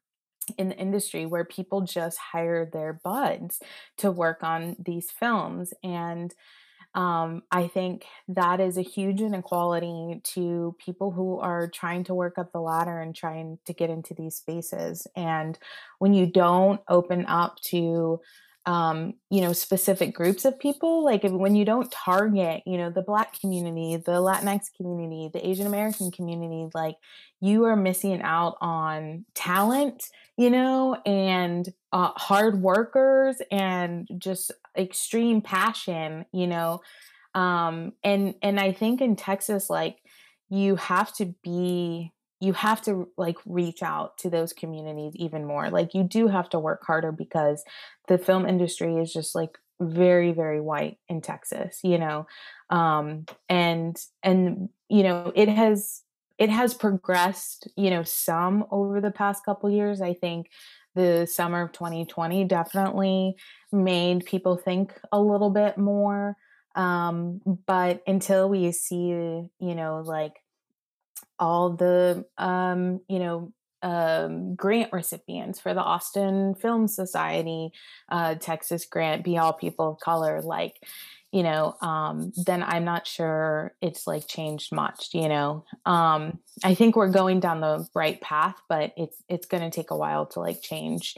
[0.58, 3.60] in the industry where people just hire their buds
[3.98, 6.34] to work on these films and
[6.96, 12.38] um, I think that is a huge inequality to people who are trying to work
[12.38, 15.06] up the ladder and trying to get into these spaces.
[15.16, 15.58] And
[16.00, 18.22] when you don't open up to
[18.66, 21.04] um, you know, specific groups of people.
[21.04, 25.48] Like if, when you don't target, you know, the Black community, the Latinx community, the
[25.48, 26.96] Asian American community, like
[27.42, 30.04] you are missing out on talent,
[30.38, 36.82] you know, and uh, hard workers and just extreme passion, you know.
[37.36, 39.98] Um, and and I think in Texas, like
[40.50, 45.70] you have to be you have to like reach out to those communities even more
[45.70, 47.64] like you do have to work harder because
[48.08, 52.26] the film industry is just like very very white in texas you know
[52.70, 56.02] um and and you know it has
[56.38, 60.50] it has progressed you know some over the past couple years i think
[61.00, 63.36] the summer of 2020 definitely
[63.72, 66.36] made people think a little bit more
[66.76, 70.34] Um, but until we see, you know, like
[71.40, 77.72] all the, um, you know, um, grant recipients for the Austin Film Society,
[78.10, 80.76] uh, Texas grant, Be All People of Color, like,
[81.32, 85.66] you know, um, then I'm not sure it's like changed much, you know.
[85.86, 89.98] Um, I think we're going down the right path, but it's it's gonna take a
[89.98, 91.16] while to like change.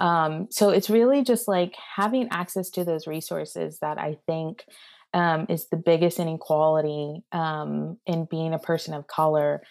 [0.00, 4.64] Um, so it's really just like having access to those resources that I think
[5.14, 9.62] um, is the biggest inequality um, in being a person of color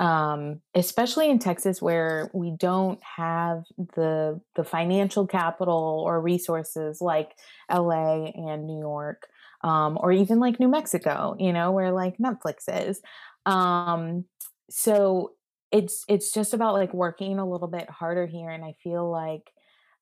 [0.00, 7.32] um, especially in Texas where we don't have the the financial capital or resources like
[7.70, 9.28] LA and New York,
[9.62, 13.00] um, or even like New Mexico, you know, where like Netflix is.
[13.46, 14.24] Um,
[14.70, 15.32] so
[15.72, 19.50] it's it's just about like working a little bit harder here, and I feel like,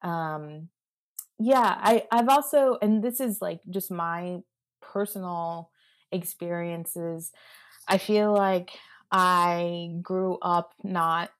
[0.02, 0.68] um,
[1.38, 4.38] yeah, I I've also, and this is like just my
[4.82, 5.70] personal
[6.12, 7.32] experiences.
[7.88, 8.70] I feel like
[9.12, 11.30] I grew up not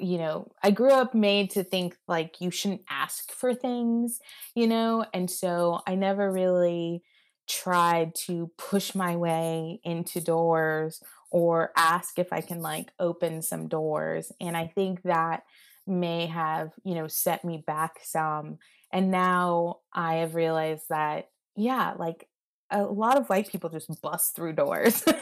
[0.00, 4.20] you know, I grew up made to think like you shouldn't ask for things,
[4.54, 7.02] you know, and so I never really
[7.48, 13.68] tried to push my way into doors or ask if I can like open some
[13.68, 14.32] doors.
[14.40, 15.44] And I think that
[15.86, 18.58] may have, you know, set me back some.
[18.92, 22.28] And now I have realized that, yeah, like
[22.70, 25.04] a lot of white people just bust through doors.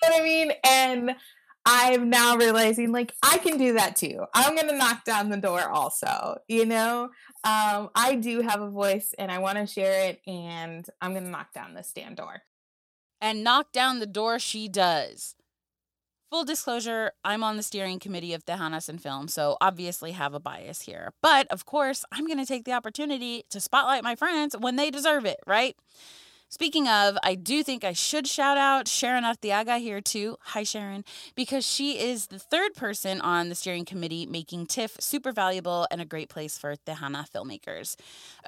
[0.00, 0.52] You know what I mean?
[0.64, 1.16] And
[1.70, 4.24] I'm now realizing like I can do that too.
[4.32, 7.10] I'm gonna knock down the door also, you know?
[7.44, 11.52] Um, I do have a voice and I wanna share it and I'm gonna knock
[11.52, 12.42] down this damn door.
[13.20, 15.34] And knock down the door she does.
[16.30, 20.40] Full disclosure, I'm on the steering committee of the Tejanas Film, so obviously have a
[20.40, 21.12] bias here.
[21.22, 24.90] But of course, I'm going to take the opportunity to spotlight my friends when they
[24.90, 25.74] deserve it, right?
[26.50, 30.38] Speaking of, I do think I should shout out Sharon Arteaga here too.
[30.40, 35.30] Hi, Sharon, because she is the third person on the steering committee making TIFF super
[35.30, 37.96] valuable and a great place for Tejana filmmakers.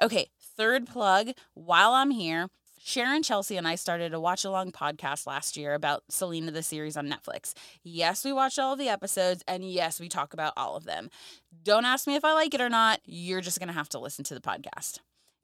[0.01, 2.47] Okay, third plug while I'm here.
[2.83, 6.97] Sharon Chelsea and I started a watch along podcast last year about Selena the series
[6.97, 7.53] on Netflix.
[7.83, 11.11] Yes, we watched all of the episodes, and yes, we talk about all of them.
[11.63, 12.99] Don't ask me if I like it or not.
[13.05, 14.97] You're just going to have to listen to the podcast.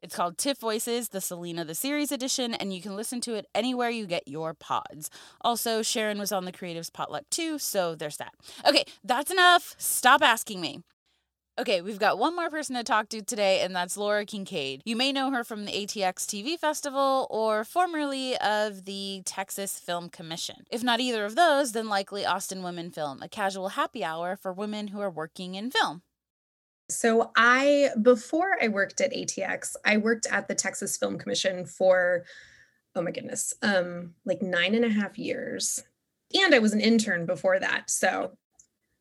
[0.03, 3.47] It's called TIFF Voices, the Selena the Series edition, and you can listen to it
[3.55, 5.09] anywhere you get your pods.
[5.41, 8.33] Also, Sharon was on the Creatives Potluck too, so there's that.
[8.67, 9.73] Okay, that's enough.
[9.79, 10.81] Stop asking me.
[11.59, 14.83] Okay, we've got one more person to talk to today, and that's Laura Kincaid.
[14.85, 20.09] You may know her from the ATX TV Festival or formerly of the Texas Film
[20.09, 20.57] Commission.
[20.69, 24.53] If not either of those, then likely Austin Women Film, a casual happy hour for
[24.53, 26.03] women who are working in film.
[26.89, 32.23] So I before I worked at ATX, I worked at the Texas Film Commission for
[32.95, 35.83] oh my goodness, um, like nine and a half years.
[36.33, 37.89] And I was an intern before that.
[37.89, 38.31] So,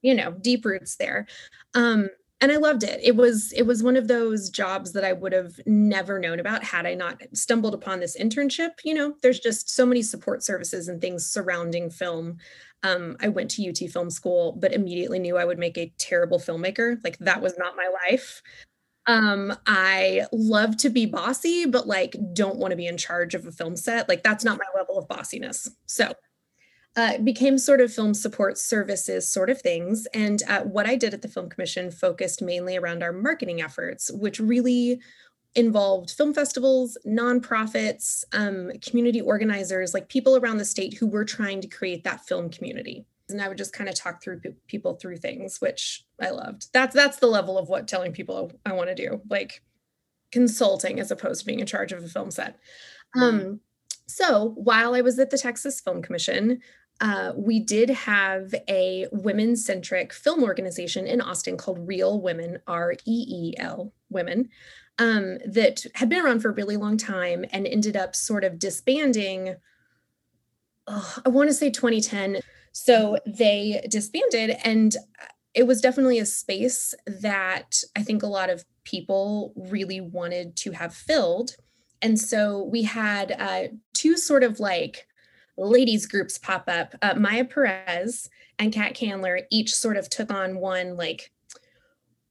[0.03, 1.27] you know, deep roots there.
[1.75, 2.11] Um,
[2.41, 3.01] and I loved it.
[3.03, 6.63] It was it was one of those jobs that I would have never known about
[6.63, 8.73] had I not stumbled upon this internship.
[8.85, 12.37] You know, there's just so many support services and things surrounding film.
[12.87, 16.39] Um, I went to UT Film School, but immediately knew I would make a terrible
[16.39, 17.03] filmmaker.
[17.03, 18.43] Like that was not my life.
[19.07, 23.47] Um, I love to be bossy, but like don't want to be in charge of
[23.47, 24.09] a film set.
[24.09, 25.69] Like that's not my level of bossiness.
[25.87, 26.13] So
[26.97, 30.07] uh, became sort of film support services sort of things.
[30.15, 34.11] And uh, what I did at the Film Commission focused mainly around our marketing efforts,
[34.13, 35.01] which really
[35.57, 41.61] involved film festivals, nonprofits, um, community organizers, like people around the state who were trying
[41.63, 43.07] to create that film community.
[43.29, 46.69] And I would just kind of talk through people through things, which I loved.
[46.73, 49.63] That's that's the level of what telling people I, I want to do, like
[50.31, 52.59] consulting as opposed to being in charge of a film set.
[53.17, 53.61] Um,
[54.07, 56.61] so while I was at the Texas Film Commission,
[57.01, 62.93] uh, we did have a women centric film organization in Austin called Reel Women, R
[62.93, 64.51] E E L Women,
[64.99, 68.59] um, that had been around for a really long time and ended up sort of
[68.59, 69.57] disbanding.
[70.87, 72.41] Oh, I want to say 2010.
[72.73, 74.95] So they disbanded, and
[75.55, 80.73] it was definitely a space that I think a lot of people really wanted to
[80.73, 81.53] have filled.
[82.03, 85.07] And so we had uh, two sort of like
[85.57, 86.95] ladies groups pop up.
[87.01, 88.29] Uh, Maya Perez
[88.59, 91.33] and Kat Candler each sort of took on one like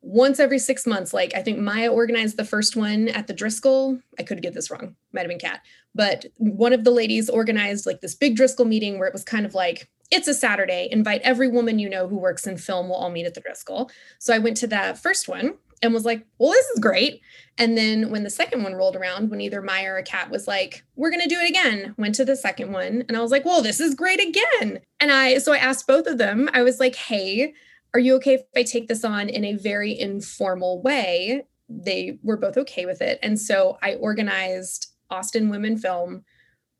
[0.06, 1.14] once every six months.
[1.14, 4.00] Like I think Maya organized the first one at the Driscoll.
[4.20, 5.62] I could get this wrong, might have been Kat,
[5.96, 9.46] but one of the ladies organized like this big Driscoll meeting where it was kind
[9.46, 10.88] of like it's a Saturday.
[10.92, 12.88] Invite every woman you know who works in film.
[12.88, 13.90] We'll all meet at the Driscoll.
[14.20, 17.22] So I went to that first one and was like, well, this is great.
[17.58, 20.84] And then when the second one rolled around, when either Maya or Kat was like,
[20.96, 23.04] we're going to do it again, went to the second one.
[23.08, 24.80] And I was like, well, this is great again.
[25.00, 27.54] And I, so I asked both of them, I was like, hey,
[27.96, 31.46] are you okay if I take this on in a very informal way?
[31.70, 33.20] They were both okay with it.
[33.24, 36.26] And so I organized Austin Women Film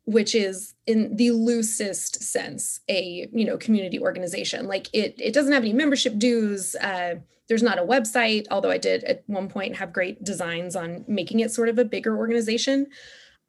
[0.08, 5.52] which is in the loosest sense a you know community organization like it it doesn't
[5.52, 7.16] have any membership dues uh,
[7.50, 11.40] there's not a website although i did at one point have great designs on making
[11.40, 12.86] it sort of a bigger organization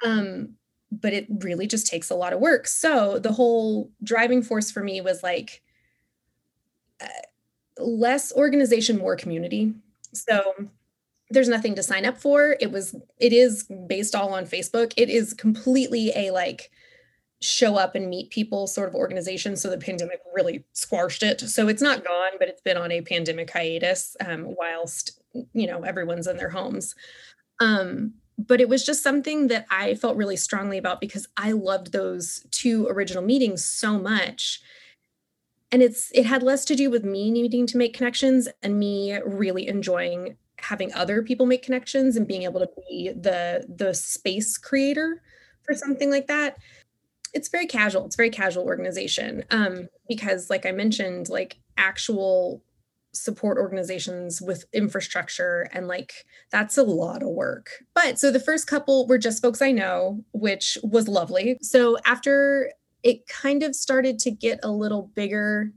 [0.02, 0.54] um,
[0.90, 4.82] but it really just takes a lot of work so the whole driving force for
[4.82, 5.62] me was like
[7.02, 7.06] uh,
[7.78, 9.74] less organization more community.
[10.12, 10.54] So
[11.30, 12.56] there's nothing to sign up for.
[12.60, 14.92] It was it is based all on facebook.
[14.96, 16.70] It is completely a like
[17.42, 19.56] show up and meet people sort of organization.
[19.56, 21.40] So the pandemic really squashed it.
[21.40, 25.20] So it's not gone but it's been on a pandemic hiatus um, whilst
[25.52, 26.94] you know everyone's in their homes.
[27.60, 31.92] Um, but it was just something that i felt really strongly about because i loved
[31.92, 34.60] those two original meetings so much
[35.76, 39.14] and it's it had less to do with me needing to make connections and me
[39.26, 44.56] really enjoying having other people make connections and being able to be the the space
[44.56, 45.20] creator
[45.64, 46.56] for something like that.
[47.34, 48.06] It's very casual.
[48.06, 49.44] It's very casual organization.
[49.50, 52.62] Um because like i mentioned like actual
[53.12, 57.84] support organizations with infrastructure and like that's a lot of work.
[57.94, 61.58] But so the first couple were just folks i know which was lovely.
[61.60, 62.72] So after
[63.02, 65.72] it kind of started to get a little bigger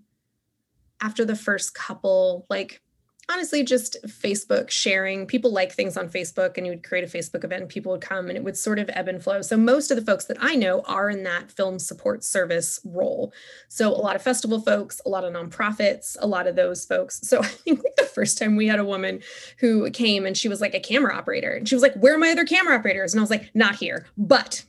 [1.01, 2.81] after the first couple like
[3.29, 5.25] honestly just Facebook sharing.
[5.25, 8.01] People like things on Facebook, and you would create a Facebook event, and people would
[8.01, 9.41] come, and it would sort of ebb and flow.
[9.41, 13.31] So most of the folks that I know are in that film support service role.
[13.67, 17.21] So a lot of festival folks, a lot of nonprofits, a lot of those folks.
[17.21, 19.21] So I think like the first time we had a woman
[19.59, 22.19] who came and she was like a camera operator, and she was like, "Where are
[22.19, 24.63] my other camera operators?" And I was like, "Not here, but."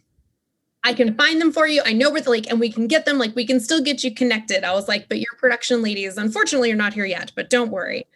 [0.82, 1.82] I can find them for you.
[1.84, 3.18] I know where the like, and we can get them.
[3.18, 4.64] Like, we can still get you connected.
[4.64, 7.32] I was like, but your production ladies, unfortunately, are not here yet.
[7.34, 8.06] But don't worry.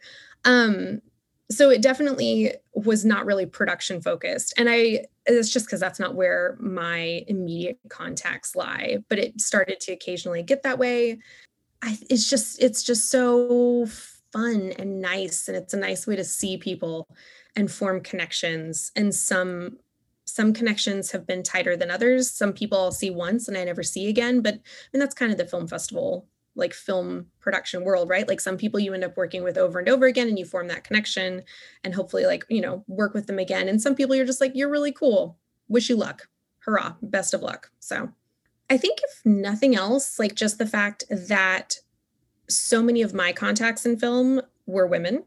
[0.44, 1.02] Um,
[1.50, 4.54] so it definitely was not really production focused.
[4.56, 9.78] And I, it's just because that's not where my immediate contacts lie, but it started
[9.80, 11.18] to occasionally get that way.
[11.82, 13.86] I, it's just, it's just so
[14.32, 15.48] fun and nice.
[15.48, 17.08] And it's a nice way to see people
[17.56, 18.90] and form connections.
[18.96, 19.78] And some,
[20.24, 22.30] some connections have been tighter than others.
[22.30, 24.40] Some people I'll see once and I never see again.
[24.40, 24.58] But I
[24.92, 28.28] mean, that's kind of the film festival like film production world, right?
[28.28, 30.68] Like some people you end up working with over and over again and you form
[30.68, 31.42] that connection
[31.82, 33.68] and hopefully like, you know, work with them again.
[33.68, 35.38] And some people you're just like, you're really cool.
[35.68, 36.28] Wish you luck.
[36.60, 36.94] Hurrah.
[37.02, 37.70] Best of luck.
[37.80, 38.10] So
[38.70, 41.76] I think if nothing else, like just the fact that
[42.48, 45.24] so many of my contacts in film were women.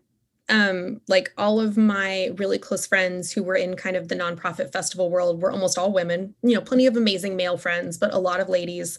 [0.50, 4.72] Um, like all of my really close friends who were in kind of the nonprofit
[4.72, 8.20] festival world were almost all women, you know, plenty of amazing male friends, but a
[8.20, 8.98] lot of ladies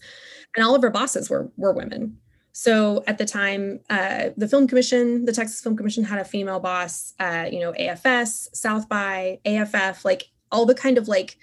[0.55, 2.19] and all of our bosses were were women.
[2.53, 6.59] So at the time, uh, the Film Commission, the Texas Film Commission, had a female
[6.59, 7.15] boss.
[7.21, 11.39] Uh, you know, AFS, South by, AFF, like all the kind of like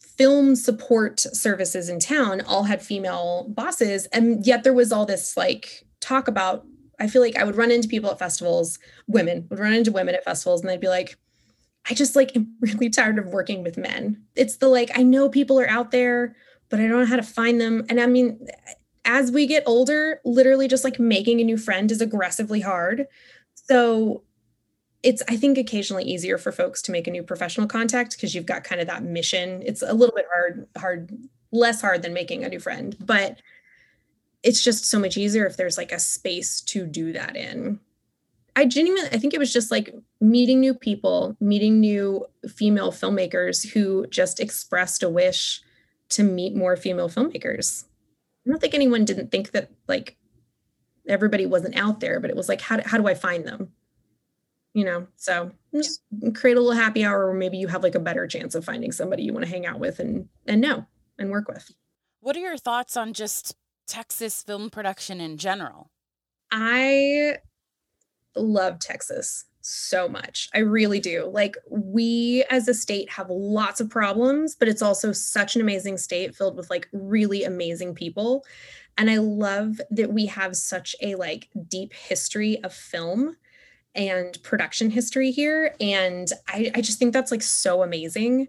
[0.00, 5.36] film support services in town all had female bosses, and yet there was all this
[5.36, 6.64] like talk about.
[7.02, 10.14] I feel like I would run into people at festivals, women would run into women
[10.14, 11.18] at festivals, and they'd be like,
[11.90, 14.22] I just like am really tired of working with men.
[14.36, 16.34] It's the like, I know people are out there
[16.72, 17.84] but I don't know how to find them.
[17.90, 18.48] And I mean,
[19.04, 23.08] as we get older, literally just like making a new friend is aggressively hard.
[23.68, 24.22] So
[25.02, 28.46] it's I think occasionally easier for folks to make a new professional contact because you've
[28.46, 29.62] got kind of that mission.
[29.66, 31.14] It's a little bit hard, hard,
[31.50, 33.42] less hard than making a new friend, but
[34.42, 37.78] it's just so much easier if there's like a space to do that in.
[38.54, 43.72] I genuinely, I think it was just like meeting new people, meeting new female filmmakers
[43.72, 45.62] who just expressed a wish
[46.10, 47.84] to meet more female filmmakers.
[48.46, 50.16] I don't think anyone didn't think that like
[51.08, 53.72] everybody wasn't out there, but it was like, how do, how do I find them?
[54.74, 56.30] You know, so just yeah.
[56.30, 58.92] create a little happy hour where maybe you have like a better chance of finding
[58.92, 60.86] somebody you want to hang out with and and know
[61.18, 61.70] and work with.
[62.20, 63.54] What are your thoughts on just
[63.92, 65.90] Texas film production in general?
[66.50, 67.36] I
[68.34, 70.48] love Texas so much.
[70.54, 71.30] I really do.
[71.30, 75.98] Like, we as a state have lots of problems, but it's also such an amazing
[75.98, 78.46] state filled with like really amazing people.
[78.96, 83.36] And I love that we have such a like deep history of film
[83.94, 85.74] and production history here.
[85.80, 88.48] And I, I just think that's like so amazing.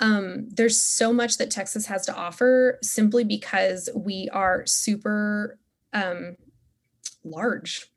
[0.00, 5.58] Um, there's so much that Texas has to offer simply because we are super
[5.92, 6.36] um,
[7.24, 7.90] large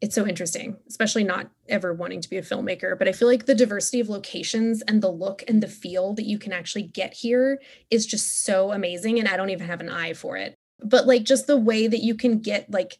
[0.00, 2.98] it's so interesting, especially not ever wanting to be a filmmaker.
[2.98, 6.24] But I feel like the diversity of locations and the look and the feel that
[6.24, 7.60] you can actually get here
[7.90, 9.18] is just so amazing.
[9.18, 10.54] And I don't even have an eye for it.
[10.82, 12.98] But like just the way that you can get like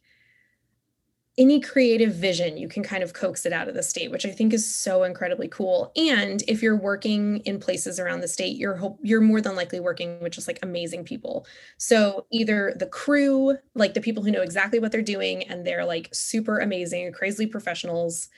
[1.40, 4.30] any creative vision, you can kind of coax it out of the state, which I
[4.30, 5.90] think is so incredibly cool.
[5.96, 9.80] And if you're working in places around the state, you're hope you're more than likely
[9.80, 11.46] working with just like amazing people.
[11.78, 15.86] So either the crew, like the people who know exactly what they're doing and they're
[15.86, 18.28] like super amazing, crazily professionals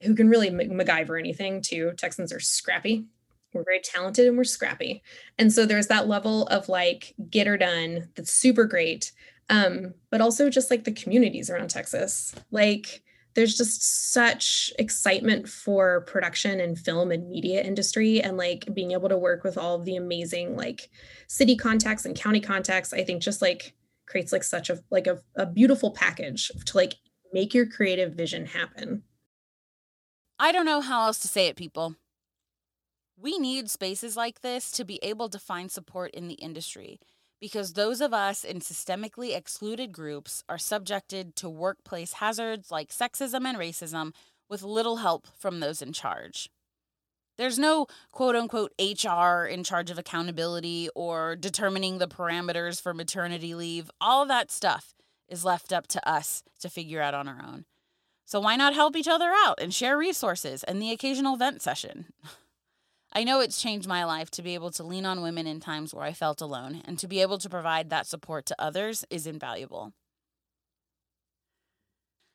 [0.00, 1.92] who can really MacGyver anything too.
[1.98, 3.04] Texans are scrappy.
[3.52, 5.02] We're very talented and we're scrappy.
[5.38, 9.12] And so there's that level of like get her done that's super great
[9.50, 12.34] um, but also just like the communities around Texas.
[12.50, 13.02] Like
[13.34, 19.08] there's just such excitement for production and film and media industry and like being able
[19.08, 20.88] to work with all the amazing like
[21.26, 23.74] city contacts and county contacts i think just like
[24.06, 26.94] creates like such a like a, a beautiful package to like
[27.32, 29.02] make your creative vision happen.
[30.38, 31.96] I don't know how else to say it people.
[33.16, 36.98] We need spaces like this to be able to find support in the industry
[37.44, 43.44] because those of us in systemically excluded groups are subjected to workplace hazards like sexism
[43.44, 44.14] and racism
[44.48, 46.48] with little help from those in charge.
[47.36, 53.54] There's no quote unquote HR in charge of accountability or determining the parameters for maternity
[53.54, 53.90] leave.
[54.00, 54.94] All that stuff
[55.28, 57.66] is left up to us to figure out on our own.
[58.24, 62.06] So why not help each other out and share resources and the occasional vent session?
[63.14, 65.94] I know it's changed my life to be able to lean on women in times
[65.94, 69.26] where I felt alone, and to be able to provide that support to others is
[69.26, 69.92] invaluable.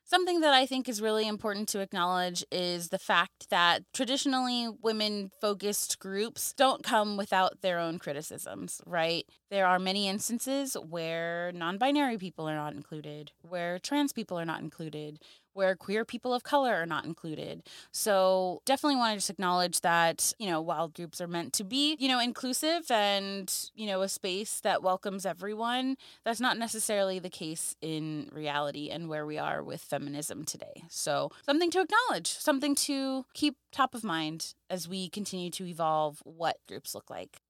[0.04, 5.30] Something that I think is really important to acknowledge is the fact that traditionally women
[5.40, 9.24] focused groups don't come without their own criticisms, right?
[9.50, 14.44] There are many instances where non binary people are not included, where trans people are
[14.44, 15.20] not included,
[15.54, 17.62] where queer people of color are not included.
[17.92, 21.96] So definitely want to just acknowledge that, you know, while groups are meant to be,
[21.98, 27.30] you know, inclusive and, you know, a space that welcomes everyone, that's not necessarily the
[27.30, 30.84] case in reality and where we are with feminism today.
[30.88, 36.20] So something to acknowledge, something to keep top of mind as we continue to evolve
[36.24, 37.40] what groups look like.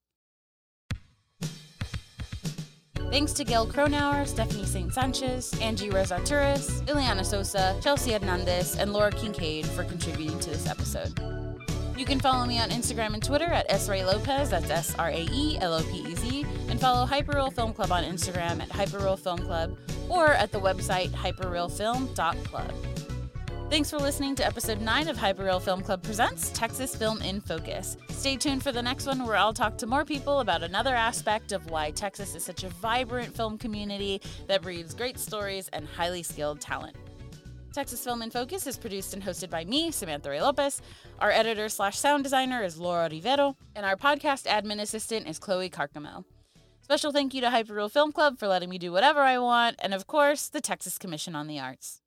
[3.11, 4.95] Thanks to Gail Cronauer, Stephanie St.
[4.95, 10.69] Sanchez, Angie Rose Arturis, Iliana Sosa, Chelsea Hernandez, and Laura Kincaid for contributing to this
[10.69, 11.19] episode.
[11.97, 15.27] You can follow me on Instagram and Twitter at Srae Lopez, that's S R A
[15.29, 19.19] E L O P E Z, and follow Hyperreal Film Club on Instagram at Hyperreal
[19.19, 19.77] Film Club
[20.09, 22.73] or at the website hyperrealfilm.club.
[23.71, 27.97] Thanks for listening to episode 9 of Hyperreal Film Club Presents Texas Film in Focus.
[28.09, 31.53] Stay tuned for the next one where I'll talk to more people about another aspect
[31.53, 36.25] of why Texas is such a vibrant film community that breeds great stories and highly
[36.25, 36.97] skilled talent.
[37.73, 40.83] Texas Film in Focus is produced and hosted by me, Samantha Rae Lopez.
[41.21, 45.71] Our editor slash sound designer is Laura Rivero, and our podcast admin assistant is Chloe
[45.71, 46.25] Carcamo.
[46.83, 49.95] Special thank you to Hyperreal Film Club for letting me do whatever I want, and
[49.95, 52.03] of course, the Texas Commission on the Arts.